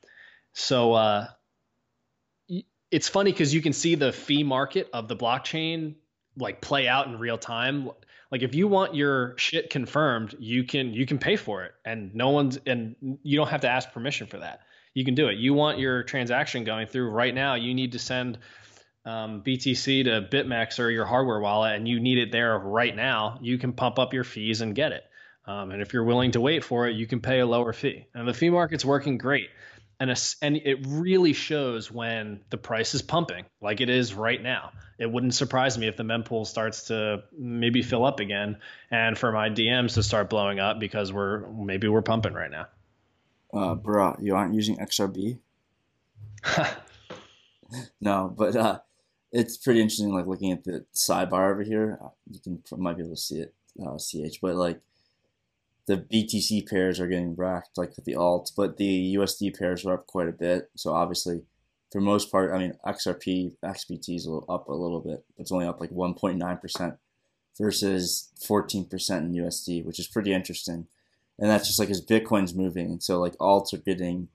[0.52, 1.26] So uh,
[2.90, 5.94] it's funny because you can see the fee market of the blockchain
[6.36, 7.90] like play out in real time.
[8.30, 12.14] Like if you want your shit confirmed, you can you can pay for it, and
[12.14, 14.60] no one's and you don't have to ask permission for that.
[14.94, 15.38] You can do it.
[15.38, 17.54] You want your transaction going through right now.
[17.54, 18.38] You need to send
[19.04, 23.38] um, BTC to BitMEX or your hardware wallet, and you need it there right now.
[23.40, 25.04] You can pump up your fees and get it.
[25.44, 28.06] Um, and if you're willing to wait for it, you can pay a lower fee.
[28.14, 29.48] And the fee market's working great
[30.02, 34.42] and a, and it really shows when the price is pumping like it is right
[34.42, 34.72] now.
[34.98, 38.58] It wouldn't surprise me if the mempool starts to maybe fill up again,
[38.90, 42.66] and for my DMs to start blowing up because we're maybe we're pumping right now.
[43.54, 45.38] Uh, bro, you aren't using XRB?
[48.00, 48.80] no, but uh,
[49.30, 50.12] it's pretty interesting.
[50.12, 53.54] Like looking at the sidebar over here, you can might be able to see it,
[53.80, 54.80] uh, ch, but like
[55.86, 59.94] the BTC pairs are getting wrecked, like with the alts, but the USD pairs are
[59.94, 60.70] up quite a bit.
[60.76, 61.42] So obviously,
[61.90, 65.24] for most part, I mean, XRP, XBT is up a little bit.
[65.36, 66.96] It's only up like 1.9%
[67.58, 70.86] versus 14% in USD, which is pretty interesting.
[71.38, 72.86] And that's just like as Bitcoin's moving.
[72.86, 74.28] And so, like, alts are getting,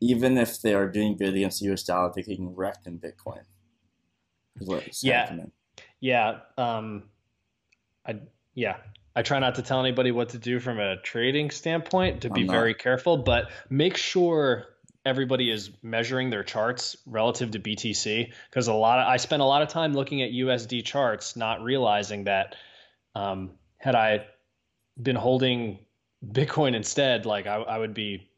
[0.00, 3.44] even if they are doing good against the US dollar, they're getting wrecked in Bitcoin.
[5.02, 5.20] yeah.
[5.20, 5.52] Happening.
[6.00, 6.40] Yeah.
[6.58, 7.04] Um,
[8.06, 8.20] I,
[8.54, 8.78] yeah,
[9.14, 12.46] I try not to tell anybody what to do from a trading standpoint to be
[12.46, 14.66] very careful, but make sure
[15.04, 19.44] everybody is measuring their charts relative to BTC because a lot of I spent a
[19.44, 22.56] lot of time looking at USD charts, not realizing that
[23.14, 24.26] um, had I
[25.00, 25.80] been holding
[26.24, 28.30] Bitcoin instead, like I, I would be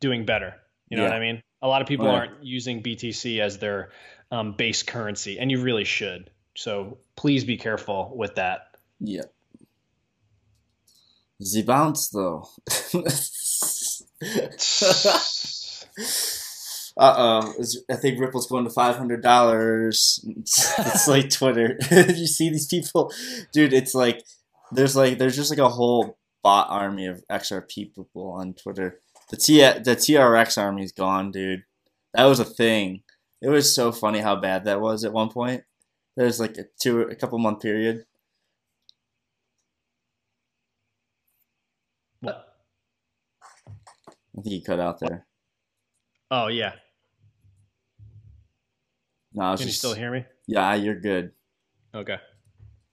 [0.00, 0.54] doing better.
[0.88, 1.10] You know yeah.
[1.10, 1.42] what I mean?
[1.62, 2.14] A lot of people right.
[2.14, 3.90] aren't using BTC as their
[4.30, 6.30] um, base currency, and you really should.
[6.56, 8.76] So please be careful with that.
[9.00, 9.22] Yeah.
[11.38, 12.48] The bounce though.
[16.96, 17.54] uh oh.
[17.90, 20.24] I think Ripple's going to five hundred dollars.
[20.26, 21.76] It's, it's like Twitter.
[21.90, 23.12] you see these people,
[23.52, 23.74] dude.
[23.74, 24.22] It's like
[24.72, 29.00] there's like there's just like a whole bot army of XRP people on Twitter.
[29.30, 31.64] The T the TRX army is gone, dude.
[32.14, 33.02] That was a thing.
[33.42, 35.64] It was so funny how bad that was at one point.
[36.16, 38.06] There's like a two a couple month period
[42.20, 42.56] What?
[44.36, 45.26] I think you cut out there.
[46.30, 46.72] Oh yeah.
[49.32, 50.24] No, I was Can just, you still hear me?
[50.46, 51.32] Yeah, you're good.
[51.94, 52.16] Okay.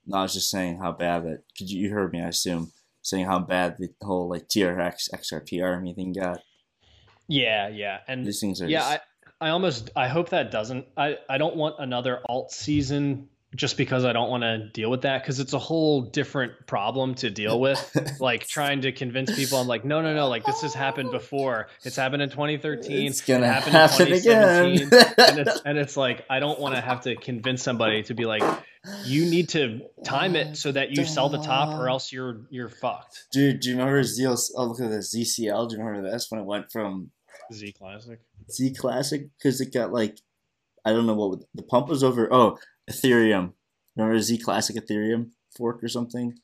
[0.06, 1.44] No, I was just saying how bad that.
[1.58, 2.22] Could you, you heard me?
[2.22, 2.72] I assume
[3.02, 6.42] saying how bad the whole like TRX XRP army thing got.
[7.28, 8.68] Yeah, yeah, and these things are.
[8.68, 9.02] Yeah, just...
[9.40, 10.86] I, I almost I hope that doesn't.
[10.98, 15.02] I I don't want another alt season just because I don't want to deal with
[15.02, 18.18] that because it's a whole different problem to deal with.
[18.20, 21.68] like trying to convince people, I'm like, no, no, no, like this has happened before.
[21.84, 23.08] It's happened in 2013.
[23.08, 24.88] It's gonna it happen in 2017.
[24.88, 25.16] Again.
[25.18, 28.26] and, it's, and it's like I don't want to have to convince somebody to be
[28.26, 28.44] like,
[29.06, 32.70] you need to time it so that you sell the top, or else you're you're
[32.70, 33.28] fucked.
[33.32, 34.38] Dude, do you remember ZL?
[34.58, 35.70] Oh, look at this ZCL.
[35.70, 37.12] Do you remember this when it went from
[37.54, 38.20] Z Classic?
[38.52, 40.18] Z Classic because it got like
[40.86, 42.28] I don't know what the pump was over.
[42.32, 42.58] Oh,
[42.90, 43.54] Ethereum.
[43.96, 46.40] Remember Z Classic Ethereum fork or something?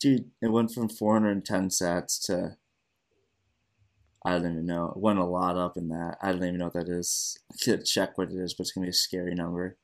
[0.00, 2.56] Dude, it went from 410 sats to
[4.24, 4.92] I don't even know.
[4.94, 6.18] It went a lot up in that.
[6.20, 7.38] I don't even know what that is.
[7.52, 9.76] I could check what it is, but it's gonna be a scary number.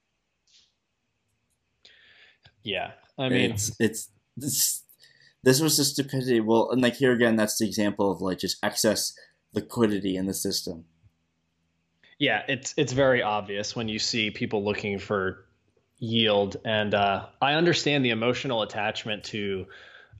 [2.62, 4.82] Yeah, I mean, it's it's this,
[5.42, 6.40] this was the stupidity.
[6.40, 9.14] Well, and like here again, that's the example of like just excess
[9.52, 10.86] liquidity in the system.
[12.18, 15.46] Yeah, it's it's very obvious when you see people looking for
[15.98, 19.66] yield, and uh, I understand the emotional attachment to,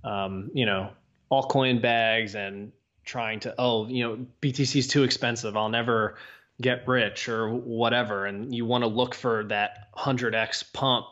[0.03, 0.91] um, you know,
[1.31, 2.73] altcoin bags and
[3.05, 5.57] trying to oh you know BTC is too expensive.
[5.57, 6.17] I'll never
[6.61, 11.07] get rich or whatever, and you want to look for that hundred x pump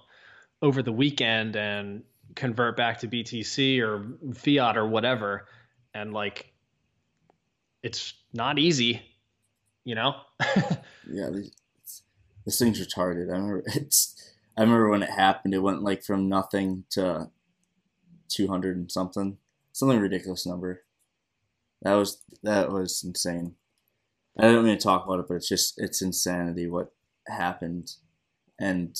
[0.62, 2.02] over the weekend and
[2.34, 5.46] convert back to BTC or fiat or whatever.
[5.94, 6.52] And like,
[7.82, 9.02] it's not easy,
[9.84, 10.14] you know?
[11.10, 11.30] yeah,
[12.44, 13.28] this thing's retarded.
[13.28, 14.18] I remember it's.
[14.56, 15.54] I remember when it happened.
[15.54, 17.30] It went like from nothing to
[18.28, 19.38] two hundred and something,
[19.72, 20.84] something ridiculous number.
[21.82, 23.54] That was that was insane.
[24.38, 26.92] I don't mean to talk about it, but it's just it's insanity what
[27.28, 27.92] happened,
[28.58, 28.98] and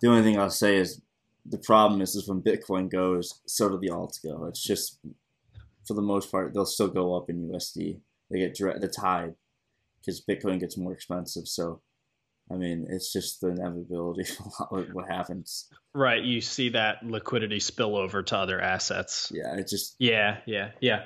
[0.00, 1.00] the only thing I'll say is
[1.44, 4.46] the problem is is when Bitcoin goes, so do the alts go.
[4.46, 4.98] It's just
[5.86, 8.00] for the most part they'll still go up in USD.
[8.30, 9.34] They get the tide
[10.00, 11.46] because Bitcoin gets more expensive.
[11.46, 11.82] So
[12.50, 14.24] I mean, it's just the inevitability
[14.70, 15.68] of what happens.
[15.94, 16.22] Right.
[16.22, 19.30] You see that liquidity spill over to other assets.
[19.32, 19.54] Yeah.
[19.56, 19.94] It just.
[19.98, 20.38] Yeah.
[20.46, 20.70] Yeah.
[20.80, 21.04] Yeah.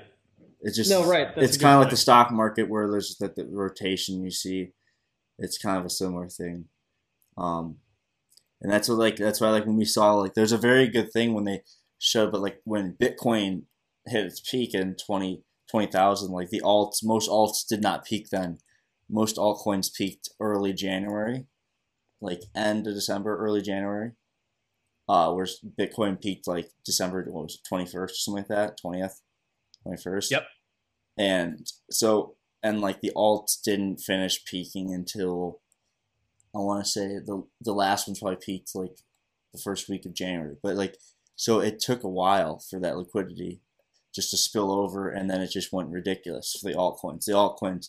[0.62, 0.90] It's just.
[0.90, 1.34] No, right.
[1.34, 4.72] That's it's kind of like the stock market where there's that the rotation you see.
[5.38, 6.66] It's kind of a similar thing.
[7.36, 7.78] Um,
[8.62, 11.12] and that's what like that's why like when we saw like there's a very good
[11.12, 11.62] thing when they
[11.98, 13.64] showed but like when Bitcoin
[14.06, 15.42] hit its peak in 20
[15.74, 18.58] 20,000 like the alts most alts did not peak then
[19.08, 21.46] most altcoins peaked early January,
[22.20, 24.12] like end of December, early January.
[25.08, 29.20] Uh, whereas Bitcoin peaked like December, what was it, 21st or something like that, 20th,
[29.86, 30.30] 21st.
[30.30, 30.46] Yep.
[31.18, 35.60] And so, and like the alts didn't finish peaking until
[36.54, 38.96] I want to say the the last one probably peaked like
[39.52, 40.56] the first week of January.
[40.62, 40.96] But like,
[41.36, 43.60] so it took a while for that liquidity
[44.14, 47.24] just to spill over, and then it just went ridiculous for the altcoins.
[47.24, 47.88] The altcoins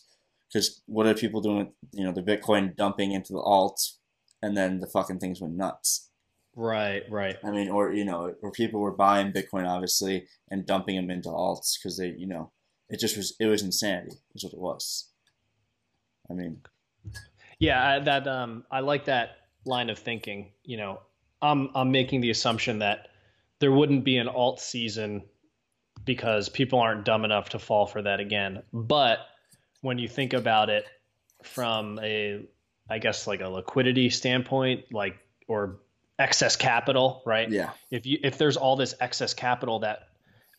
[0.52, 3.96] because what are people doing with you know the Bitcoin dumping into the alts,
[4.42, 6.10] and then the fucking things went nuts.
[6.54, 7.36] Right, right.
[7.44, 11.28] I mean, or you know, or people were buying Bitcoin obviously and dumping them into
[11.28, 12.52] alts because they, you know,
[12.88, 14.16] it just was it was insanity.
[14.34, 15.10] Is what it was.
[16.30, 16.62] I mean,
[17.58, 20.52] yeah, that um, I like that line of thinking.
[20.64, 21.00] You know,
[21.42, 23.08] I'm I'm making the assumption that
[23.58, 25.24] there wouldn't be an alt season
[26.06, 28.62] because people aren't dumb enough to fall for that again.
[28.72, 29.18] But
[29.82, 30.86] when you think about it
[31.42, 32.46] from a
[32.88, 35.80] I guess like a liquidity standpoint, like or
[36.18, 37.50] excess capital, right?
[37.50, 37.70] Yeah.
[37.90, 40.08] If you if there's all this excess capital that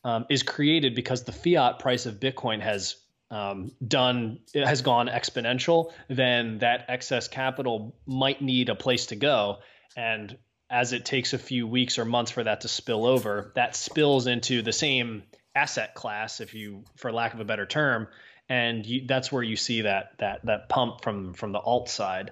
[0.04, 2.96] um, is created because the fiat price of Bitcoin has
[3.32, 9.16] um, done it has gone exponential, then that excess capital might need a place to
[9.16, 9.58] go,
[9.96, 10.38] and
[10.70, 14.28] as it takes a few weeks or months for that to spill over, that spills
[14.28, 15.24] into the same
[15.56, 18.08] asset class, if you, for lack of a better term,
[18.50, 22.32] and you, that's where you see that that that pump from from the alt side.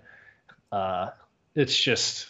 [0.72, 1.10] Uh,
[1.56, 2.30] it's just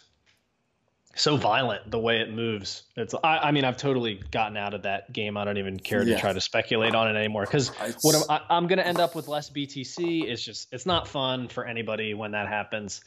[1.15, 2.83] so violent the way it moves.
[2.95, 5.37] It's I, I, mean I've totally gotten out of that game.
[5.37, 7.69] I don't even care to try to speculate on it anymore because
[8.01, 10.25] what I'm, I, am going to end up with less BTC.
[10.25, 13.01] It's just it's not fun for anybody when that happens.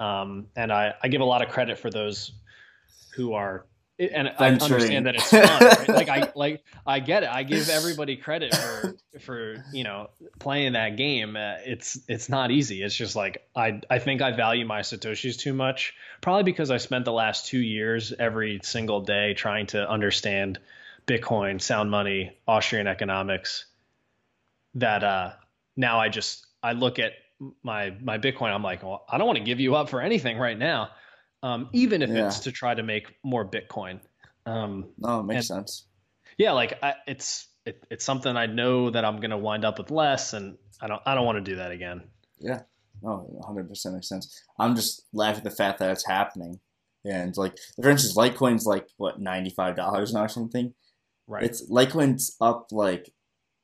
[0.00, 2.32] Um, and I, I give a lot of credit for those
[3.14, 3.64] who are
[3.98, 5.42] and I understand that it's fun.
[5.42, 5.88] Right?
[5.88, 7.28] like I like I get it.
[7.28, 11.36] I give everybody credit for for you know playing that game.
[11.36, 12.82] Uh, it's it's not easy.
[12.82, 15.94] It's just like I I think I value my satoshis too much.
[16.20, 20.58] Probably because I spent the last two years every single day trying to understand
[21.06, 23.66] Bitcoin, sound money, Austrian economics.
[24.74, 25.32] That uh
[25.76, 27.12] now I just I look at
[27.62, 28.52] my my Bitcoin.
[28.52, 30.90] I'm like, well, I don't want to give you up for anything right now
[31.44, 32.26] um, even if yeah.
[32.26, 34.00] it's to try to make more Bitcoin.
[34.46, 35.86] Um, no, it makes and, sense.
[36.38, 39.78] Yeah, like I, it's it, it's something I know that I'm going to wind up
[39.78, 42.04] with less, and I don't I don't want to do that again.
[42.40, 42.62] Yeah,
[43.02, 44.42] no, 100 percent makes sense.
[44.58, 46.60] I'm just laughing at the fact that it's happening,
[47.04, 50.72] and like for instance, Litecoin's like what 95 dollars now or something.
[51.26, 51.44] Right.
[51.44, 53.12] It's Litecoin's up like,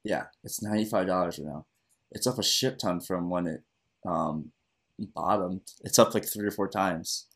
[0.04, 1.66] yeah, it's 95 dollars right now.
[2.12, 3.62] It's up a shit ton from when it
[4.06, 4.52] um,
[4.98, 5.62] bottomed.
[5.82, 7.26] It's up like three or four times.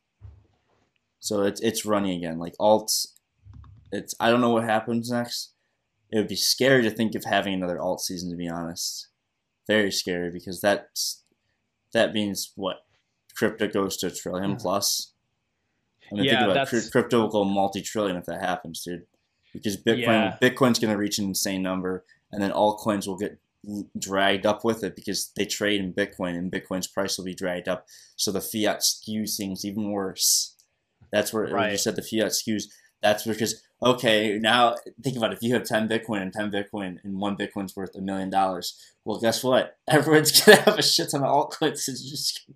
[1.25, 2.39] So it's it's running again.
[2.39, 3.07] Like alts,
[3.91, 5.53] it's I don't know what happens next.
[6.13, 8.29] It would be scary to think of having another alt season.
[8.29, 9.09] To be honest,
[9.67, 11.23] very scary because that's
[11.95, 12.85] that means what
[13.35, 14.57] crypto goes to a 10000000000 mm-hmm.
[14.57, 15.13] plus.
[16.13, 16.93] I mean, yeah, think about it.
[16.93, 19.07] Crypto will go multi-trillion if that happens, dude.
[19.55, 20.37] Because Bitcoin, yeah.
[20.43, 23.39] Bitcoin's going to reach an insane number, and then altcoins will get
[23.99, 27.67] dragged up with it because they trade in Bitcoin, and Bitcoin's price will be dragged
[27.67, 27.87] up.
[28.17, 30.55] So the fiat skews things even worse.
[31.15, 31.71] That's where right.
[31.71, 32.65] you said the fiat skews.
[33.01, 35.37] That's because okay, now think about it.
[35.37, 38.77] If you have ten Bitcoin and ten Bitcoin and one Bitcoin's worth a million dollars,
[39.05, 39.77] well, guess what?
[39.89, 41.89] Everyone's gonna have a shit ton of altcoins.
[41.89, 42.51] It's just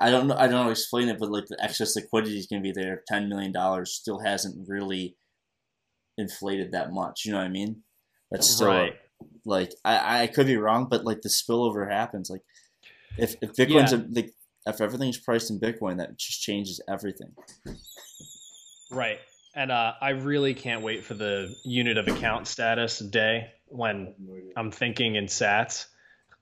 [0.00, 0.34] I don't know.
[0.34, 2.72] I don't know how to explain it, but like the excess liquidity is gonna be
[2.72, 3.04] there.
[3.06, 5.16] Ten million dollars still hasn't really
[6.18, 7.24] inflated that much.
[7.24, 7.84] You know what I mean?
[8.32, 8.94] That's still right.
[9.44, 12.28] like I, I could be wrong, but like the spillover happens.
[12.28, 12.42] Like
[13.18, 13.98] if, if Bitcoin's yeah.
[13.98, 14.34] a, like
[14.66, 17.32] if everything's priced in Bitcoin, that just changes everything.
[18.90, 19.18] Right.
[19.54, 24.14] and uh, I really can't wait for the unit of account status day when
[24.56, 25.86] I'm thinking in Sats.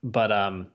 [0.02, 0.66] But um,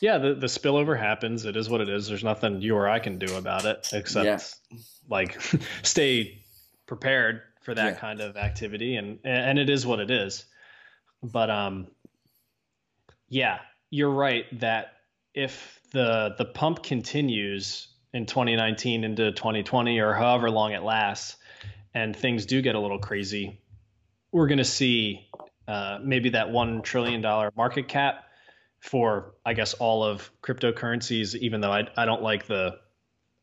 [0.00, 1.44] yeah, the the spillover happens.
[1.44, 2.08] It is what it is.
[2.08, 4.78] There's nothing you or I can do about it except Yeah.
[5.08, 5.40] like
[5.82, 6.42] stay
[6.86, 7.98] prepared for that Yeah.
[7.98, 10.44] kind of activity, and and it is what it is.
[11.22, 11.88] But um,
[13.28, 13.58] yeah,
[13.90, 14.92] you're right that
[15.34, 21.36] if the the pump continues in 2019 into 2020 or however long it lasts,
[21.94, 23.60] and things do get a little crazy,
[24.32, 25.28] we're going to see
[25.68, 28.24] uh, maybe that one trillion dollar market cap
[28.80, 31.34] for I guess all of cryptocurrencies.
[31.36, 32.78] Even though I I don't like the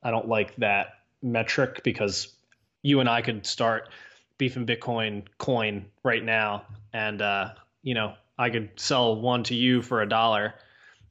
[0.03, 0.88] I don't like that
[1.21, 2.33] metric because
[2.81, 3.89] you and I could start
[4.38, 6.63] beef and Bitcoin coin right now,
[6.93, 10.53] and uh, you know I could sell one to you for a dollar,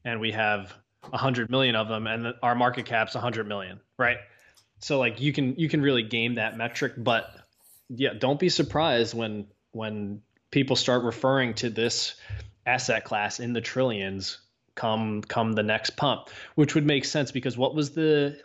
[0.06, 0.72] and we have
[1.12, 4.18] a hundred million of them, and our market cap's a hundred million, right?
[4.78, 7.28] So like you can you can really game that metric, but
[7.88, 12.14] yeah, don't be surprised when when people start referring to this
[12.64, 14.38] asset class in the trillions
[14.76, 18.40] come come the next pump, which would make sense because what was the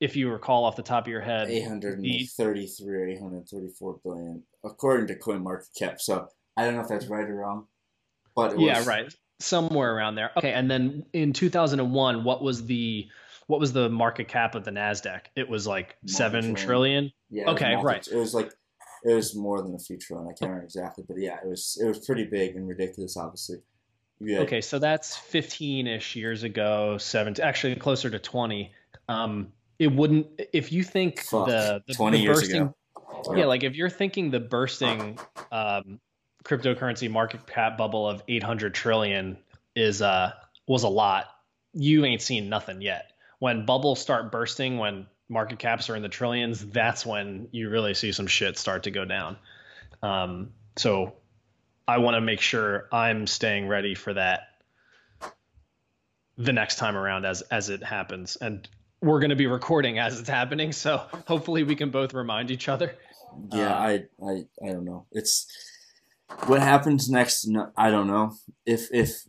[0.00, 5.16] if you recall off the top of your head, 833 or 834 billion, according to
[5.16, 6.00] CoinMarketCap.
[6.00, 7.66] So I don't know if that's right or wrong,
[8.34, 10.30] but it yeah, was, right, somewhere around there.
[10.36, 13.08] Okay, and then in 2001, what was the
[13.46, 15.22] what was the market cap of the Nasdaq?
[15.34, 17.12] It was like seven trillion.
[17.30, 18.06] Yeah, Okay, right.
[18.06, 18.52] It was like
[19.04, 20.28] it was more than a few trillion.
[20.28, 23.16] I can't remember exactly, but yeah, it was it was pretty big and ridiculous.
[23.16, 23.58] Obviously,
[24.20, 24.40] yeah.
[24.40, 28.72] Okay, so that's 15-ish years ago, seven, actually closer to 20.
[29.08, 33.34] Um, it wouldn't if you think Fuck, the, the 20 the years bursting, ago.
[33.36, 35.18] yeah, like if you're thinking the bursting
[35.52, 36.00] um,
[36.48, 39.38] cryptocurrency market cap bubble of 800 trillion
[39.76, 40.32] is uh
[40.66, 41.26] was a lot,
[41.72, 43.12] you ain't seen nothing yet.
[43.38, 47.94] When bubbles start bursting, when market caps are in the trillions, that's when you really
[47.94, 49.36] see some shit start to go down.
[50.02, 51.14] Um, so
[51.86, 54.40] I want to make sure I'm staying ready for that
[56.36, 58.68] the next time around as as it happens and
[59.00, 62.68] we're going to be recording as it's happening so hopefully we can both remind each
[62.68, 62.94] other
[63.52, 63.92] Yeah, Uh, I,
[64.24, 65.06] I, I don't know.
[65.10, 65.46] It's
[66.46, 67.46] what happens next.
[67.46, 68.34] No, I don't know
[68.66, 69.24] if if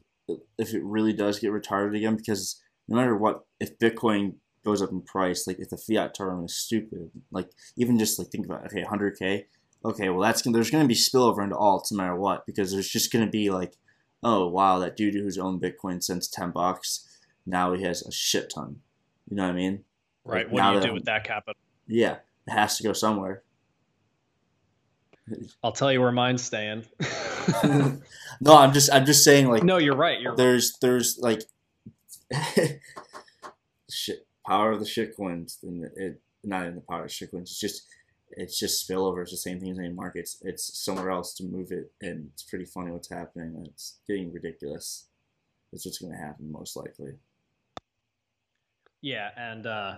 [0.58, 2.16] if it really does get retarded again.
[2.16, 6.46] Because no matter what, if Bitcoin goes up in price, like if the fiat term
[6.46, 9.48] is stupid, like even just like think about okay, hundred k.
[9.86, 12.90] Okay, well that's gonna there's gonna be spillover into alts no matter what because there's
[12.90, 13.78] just gonna be like,
[14.24, 17.08] oh wow, that dude who's owned Bitcoin since ten bucks,
[17.46, 18.82] now he has a shit ton.
[19.30, 19.84] You know what I mean?
[20.26, 23.44] right Like, what do you do with that capital Yeah, it has to go somewhere.
[25.64, 26.86] i'll tell you where mine's staying
[28.42, 31.42] no, I'm just I'm just saying like no you're right you're there's there's like
[33.90, 37.32] shit power of the shit coins and it not in the power of the shit
[37.32, 37.52] coins.
[37.52, 37.88] It's just
[38.32, 39.22] it's just spillover.
[39.22, 40.38] It's the same thing as any markets.
[40.42, 43.66] It's somewhere else to move it, and it's pretty funny what's happening.
[43.68, 45.08] It's getting ridiculous.
[45.72, 47.14] That's what's going to happen most likely.
[49.02, 49.96] yeah and uh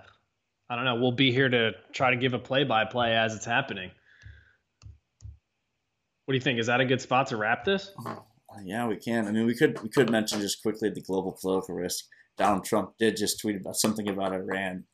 [0.70, 3.92] i don't know we'll be here to try to give a play-by-play as it's happening
[6.32, 8.16] what do you think is that a good spot to wrap this Uh,
[8.64, 9.28] Yeah, we can.
[9.28, 12.06] I mean, we could we could mention just quickly the global political risk.
[12.38, 14.86] Donald Trump did just tweet about something about Iran,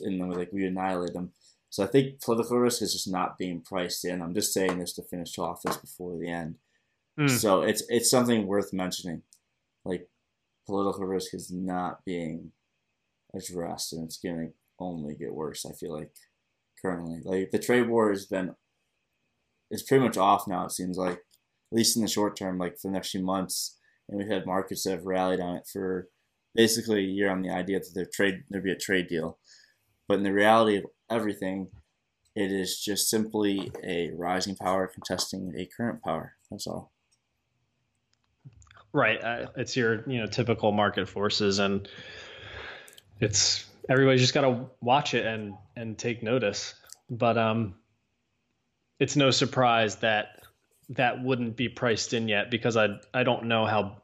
[0.00, 1.32] and then like we annihilate them.
[1.68, 4.22] So I think political risk is just not being priced in.
[4.22, 6.54] I'm just saying this to finish off this before the end.
[7.18, 7.28] Hmm.
[7.28, 9.24] So it's it's something worth mentioning.
[9.84, 10.08] Like
[10.66, 12.52] political risk is not being
[13.34, 15.66] addressed, and it's going to only get worse.
[15.66, 16.12] I feel like
[16.80, 18.54] currently, like the trade war has been,
[19.70, 20.66] it's pretty much off now.
[20.66, 23.76] It seems like, at least in the short term, like for the next few months,
[24.08, 26.08] and we've had markets that have rallied on it for
[26.54, 29.38] basically a year on the idea that there trade there'd be a trade deal,
[30.06, 31.68] but in the reality of everything,
[32.34, 36.34] it is just simply a rising power contesting a current power.
[36.50, 36.92] That's all.
[38.92, 39.22] Right.
[39.22, 41.88] Uh, it's your you know typical market forces, and
[43.20, 46.74] it's everybody's just got to watch it and and take notice.
[47.10, 47.74] But um,
[48.98, 50.42] it's no surprise that
[50.90, 54.02] that wouldn't be priced in yet because I I don't know how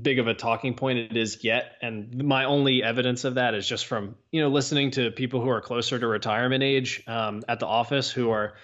[0.00, 3.66] big of a talking point it is yet, and my only evidence of that is
[3.66, 7.60] just from you know listening to people who are closer to retirement age um, at
[7.60, 8.54] the office who are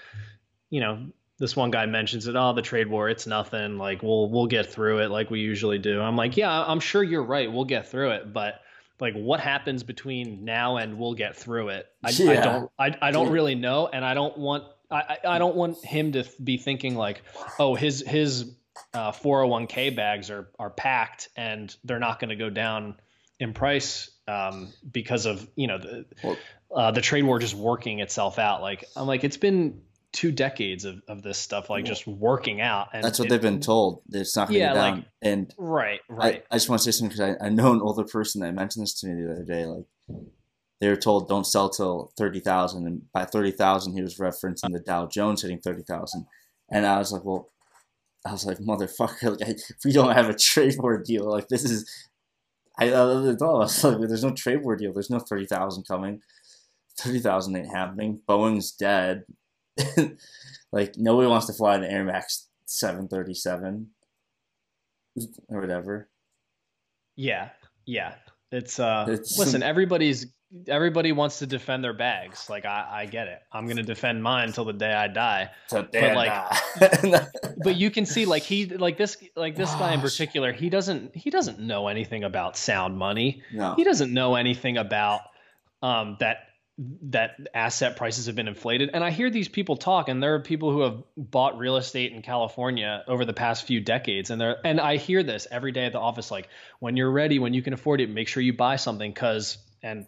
[0.70, 1.06] you know
[1.38, 3.78] this one guy mentions it oh the trade war it's nothing.
[3.78, 6.00] Like we'll we'll get through it like we usually do.
[6.00, 7.50] I'm like yeah i'm sure you're right.
[7.52, 8.32] We'll get through it.
[8.32, 8.60] But
[9.00, 11.86] like what happens between now and we'll get through it?
[12.02, 13.88] I, I don't I, I don't really know.
[13.88, 17.22] And i don't want I, I don't want him to be thinking like
[17.58, 18.54] oh his his
[18.94, 22.96] uh, 401k bags are are packed and they're not going to go down
[23.40, 26.04] in price um, because of you know the
[26.74, 28.62] uh, the trade war just working itself out.
[28.62, 29.82] Like I'm like it's been
[30.12, 33.42] two decades of, of this stuff like just working out and that's what it, they've
[33.42, 36.70] been told it's not going to yeah, down like, and right right I, I just
[36.70, 39.06] want to say something because I, I know an older person that mentioned this to
[39.06, 39.84] me the other day like
[40.80, 45.06] they were told don't sell till 30,000 and by 30,000 he was referencing the Dow
[45.06, 46.26] Jones hitting 30,000
[46.70, 47.50] and I was like well
[48.26, 51.24] I was like motherfucker like, if we don't have a trade war deal.
[51.30, 51.88] Like this is
[52.78, 54.92] I, I, I was like there's no trade war deal.
[54.92, 56.20] There's no 30,000 coming.
[56.98, 58.20] 30,000 ain't happening.
[58.28, 59.24] Boeing's dead.
[60.70, 63.88] Like nobody wants to fly an Air Max 737
[65.48, 66.10] or whatever.
[67.16, 67.48] Yeah
[67.88, 68.14] yeah.
[68.52, 70.26] It's uh it's, listen everybody's
[70.66, 72.48] everybody wants to defend their bags.
[72.48, 73.40] Like I, I get it.
[73.52, 75.50] I'm gonna defend mine until the day I die.
[75.70, 76.32] but like,
[77.62, 79.80] but you can see like he like this like this Gosh.
[79.80, 80.52] guy in particular.
[80.52, 83.42] He doesn't he doesn't know anything about sound money.
[83.52, 83.74] No.
[83.74, 85.20] He doesn't know anything about
[85.82, 86.38] um that
[87.02, 88.90] that asset prices have been inflated.
[88.94, 92.12] And I hear these people talk, and there are people who have bought real estate
[92.12, 95.86] in California over the past few decades, and they're and I hear this every day
[95.86, 96.48] at the office, like
[96.78, 100.06] when you're ready, when you can afford it, make sure you buy something because and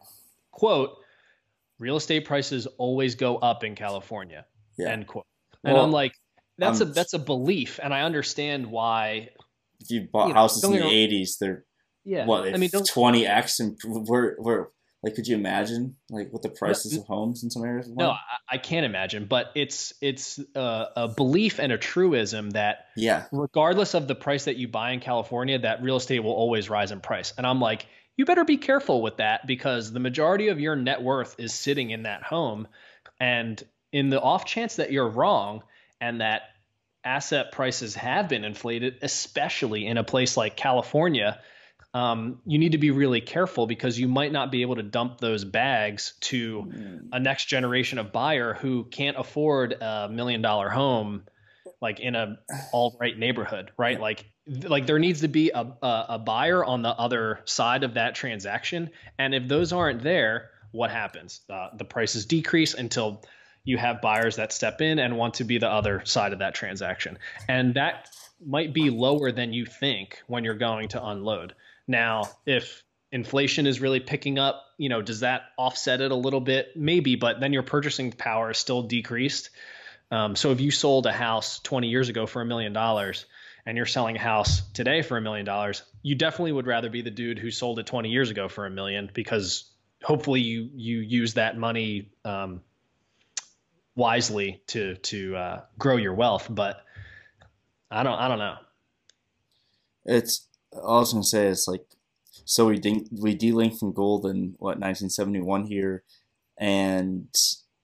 [0.53, 0.91] quote,
[1.79, 4.47] real estate prices always go up in California.
[4.79, 4.91] Yeah.
[4.91, 5.27] End quote.
[5.65, 6.13] And well, I'm like,
[6.59, 9.31] that's a that's a belief, and I understand why.
[9.81, 11.65] If you bought you know, houses in the '80s, they're
[12.05, 12.27] yeah.
[12.27, 12.53] What?
[12.55, 14.69] I mean, twenty x, and we're we're
[15.03, 17.89] like, could you imagine like what the prices no, of homes in some areas?
[17.89, 18.19] No, I,
[18.51, 19.25] I, can't imagine.
[19.25, 24.45] But it's it's a, a, belief and a truism that yeah, regardless of the price
[24.45, 27.33] that you buy in California, that real estate will always rise in price.
[27.39, 27.87] And I'm like,
[28.21, 31.89] you better be careful with that because the majority of your net worth is sitting
[31.89, 32.69] in that home.
[33.19, 35.63] And in the off chance that you're wrong
[36.03, 36.43] and that
[37.03, 41.41] asset prices have been inflated, especially in a place like California,
[41.95, 45.19] um, you need to be really careful because you might not be able to dump
[45.19, 47.09] those bags to mm.
[47.13, 51.23] a next generation of buyer who can't afford a million dollar home
[51.81, 52.39] like in a
[52.71, 53.99] all right neighborhood, right?
[53.99, 57.95] Like like there needs to be a, a, a buyer on the other side of
[57.95, 61.41] that transaction, and if those aren't there, what happens?
[61.49, 63.23] Uh, the prices decrease until
[63.65, 66.55] you have buyers that step in and want to be the other side of that
[66.55, 67.19] transaction,
[67.49, 68.09] and that
[68.45, 71.55] might be lower than you think when you're going to unload.
[71.87, 72.83] Now, if
[73.13, 76.77] inflation is really picking up, you know, does that offset it a little bit?
[76.77, 79.51] Maybe, but then your purchasing power is still decreased.
[80.11, 83.27] Um, so if you sold a house 20 years ago for a million dollars
[83.67, 87.03] and you're selling a house today for a million dollars, you definitely would rather be
[87.03, 89.71] the dude who sold it 20 years ago for a million because
[90.03, 92.63] hopefully you you use that money um,
[93.95, 96.47] wisely to to uh, grow your wealth.
[96.51, 96.83] But
[97.91, 98.57] I don't I don't know.
[100.05, 101.85] It's I was gonna say is like
[102.45, 106.03] so we de- we delinked from gold in what 1971 here,
[106.59, 107.29] and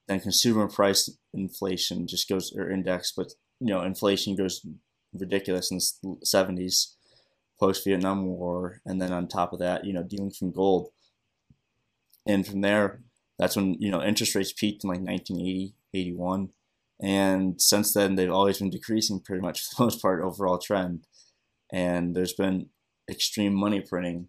[0.08, 4.64] then consumer price inflation just goes or index, but you know inflation goes
[5.18, 6.94] ridiculous in the 70s,
[7.58, 10.90] post Vietnam War, and then on top of that, you know, dealing from gold,
[12.26, 13.00] and from there,
[13.38, 16.50] that's when you know interest rates peaked in like 1980, 81,
[17.02, 21.06] and since then they've always been decreasing pretty much for the most part overall trend,
[21.72, 22.70] and there's been
[23.10, 24.28] extreme money printing,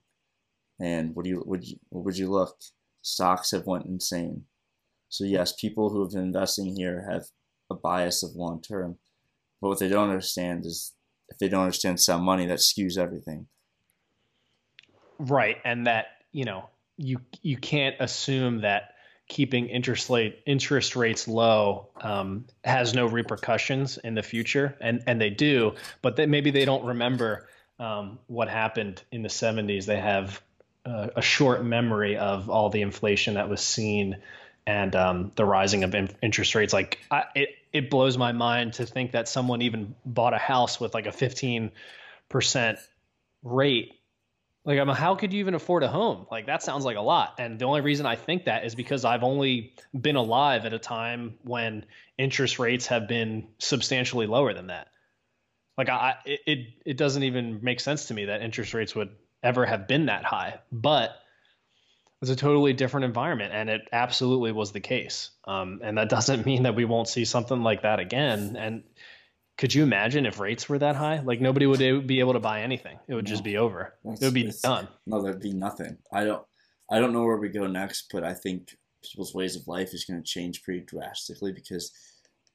[0.79, 2.57] and what do you would you would you look?
[3.01, 4.43] Stocks have went insane.
[5.09, 7.27] So yes, people who have been investing here have
[7.69, 8.97] a bias of long term.
[9.61, 10.93] But what they don't understand is
[11.29, 13.47] if they don't understand sound money, that skews everything.
[15.19, 18.93] Right, and that you know you you can't assume that
[19.27, 25.19] keeping interest rate interest rates low um, has no repercussions in the future, and and
[25.19, 27.47] they do, but that maybe they don't remember
[27.79, 29.85] um, what happened in the 70s.
[29.85, 30.41] They have
[30.85, 34.17] uh, a short memory of all the inflation that was seen
[34.65, 36.73] and um, the rising of in- interest rates.
[36.73, 40.79] Like I, it, it blows my mind to think that someone even bought a house
[40.79, 41.71] with like a 15%
[43.43, 43.93] rate.
[44.65, 46.27] Like, I'm, how could you even afford a home?
[46.29, 47.35] Like, that sounds like a lot.
[47.39, 50.79] And the only reason I think that is because I've only been alive at a
[50.79, 51.85] time when
[52.17, 54.89] interest rates have been substantially lower than that.
[55.77, 59.11] Like, I, it, it doesn't even make sense to me that interest rates would
[59.41, 60.59] ever have been that high.
[60.69, 61.11] But
[62.19, 65.31] was a totally different environment, and it absolutely was the case.
[65.45, 68.55] Um, and that doesn't mean that we won't see something like that again.
[68.57, 68.83] And
[69.57, 71.19] could you imagine if rates were that high?
[71.19, 72.97] Like nobody would be able to buy anything.
[73.07, 73.93] It would no, just be over.
[74.03, 74.87] It would be done.
[75.05, 75.97] No, there'd be nothing.
[76.11, 76.45] I don't.
[76.89, 80.05] I don't know where we go next, but I think people's ways of life is
[80.05, 81.91] going to change pretty drastically because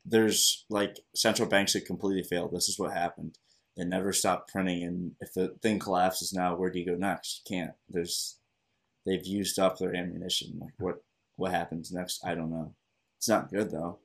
[0.07, 2.53] there's like central banks have completely failed.
[2.53, 3.39] This is what happened.
[3.77, 7.43] They never stopped printing, and if the thing collapses now, where do you go next?
[7.45, 7.73] You can't.
[7.89, 8.37] There's
[9.07, 10.59] they've used up their ammunition.
[10.61, 10.97] Like what
[11.37, 12.75] what happens next, I don't know.
[13.19, 13.99] It's not good though.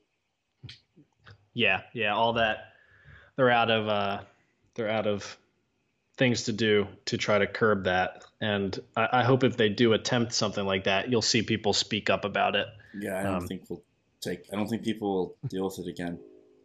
[1.54, 2.74] Yeah, yeah, all that
[3.38, 4.22] they're out of uh,
[4.76, 5.38] they're out of
[6.18, 8.26] things to do to try to curb that.
[8.42, 12.10] And I, I, hope if they do attempt something like that, you'll see people speak
[12.10, 12.68] up about it.
[13.00, 13.84] Yeah, I don't um, think we'll
[14.22, 14.42] take.
[14.52, 16.20] I don't think people will deal with it again.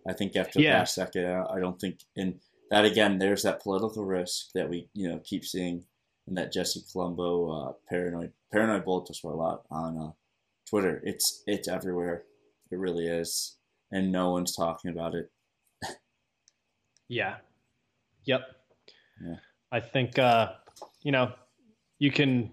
[0.08, 0.78] I think after yeah.
[0.78, 2.40] that second, I don't think in
[2.70, 3.18] that again.
[3.18, 5.84] There's that political risk that we you know keep seeing,
[6.26, 10.10] and that Jesse Colombo uh, paranoid paranoid bullet just a lot on uh,
[10.68, 11.00] Twitter.
[11.04, 12.24] It's it's everywhere.
[12.70, 13.56] It really is,
[13.90, 15.30] and no one's talking about it.
[17.08, 17.36] yeah.
[18.24, 18.42] Yep.
[19.22, 19.36] Yeah.
[19.70, 20.52] I think uh,
[21.02, 21.32] you know
[21.98, 22.50] you can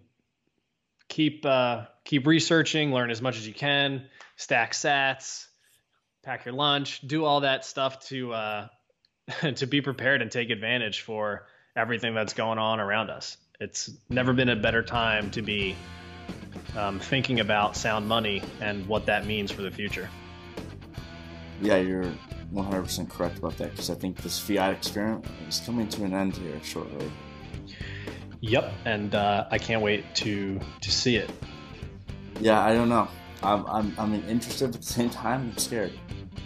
[1.07, 4.05] keep uh, keep researching, learn as much as you can,
[4.35, 5.47] stack sats,
[6.23, 8.67] pack your lunch, do all that stuff to uh,
[9.55, 13.37] to be prepared and take advantage for everything that's going on around us.
[13.59, 15.75] It's never been a better time to be
[16.77, 20.09] um, thinking about sound money and what that means for the future.
[21.61, 22.05] Yeah, you're
[22.53, 26.37] 100% correct about that because I think this fiat experiment is coming to an end
[26.37, 27.11] here shortly.
[28.39, 31.29] Yep, and uh, I can't wait to to see it.
[32.39, 33.09] Yeah, I don't know.
[33.43, 35.51] I'm, I'm, I'm interested at the same time.
[35.51, 35.91] I'm scared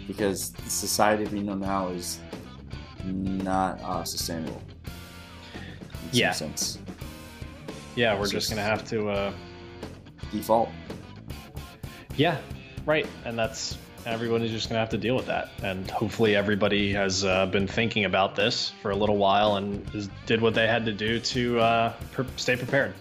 [0.07, 2.19] because the society we know now is
[3.03, 4.64] not uh, sustainable.
[6.11, 6.31] yeah.
[6.31, 6.80] Sense.
[7.95, 9.33] Yeah, we're just, gonna have to uh,
[10.31, 10.69] default.
[12.15, 12.37] Yeah,
[12.85, 15.49] right, and that's everyone is just going to have to deal with that.
[15.61, 20.09] And hopefully, everybody has uh, been thinking about this for a little while and is,
[20.25, 22.93] did what they had to do to uh, per- stay prepared.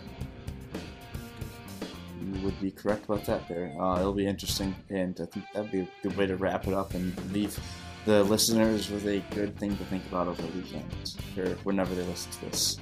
[2.20, 3.72] You would be correct about that there.
[3.78, 6.74] Uh, it'll be interesting, and I think that'd be a good way to wrap it
[6.74, 7.58] up and leave
[8.04, 12.02] the listeners with a good thing to think about over the weekend or whenever they
[12.02, 12.78] listen to this.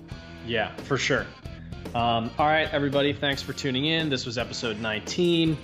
[0.46, 1.26] Yeah, for sure.
[1.94, 4.08] Um, all right, everybody, thanks for tuning in.
[4.08, 5.56] This was episode 19.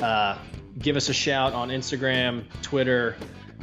[0.00, 0.38] Uh,
[0.78, 3.16] give us a shout on Instagram, Twitter.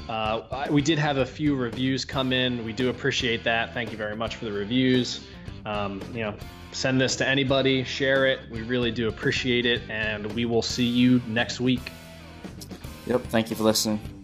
[0.07, 2.63] Uh, we did have a few reviews come in.
[2.65, 3.73] We do appreciate that.
[3.73, 5.25] Thank you very much for the reviews.
[5.65, 6.35] Um, you know,
[6.71, 8.39] send this to anybody, share it.
[8.51, 11.91] We really do appreciate it, and we will see you next week.
[13.07, 13.23] Yep.
[13.23, 14.22] Thank you for listening.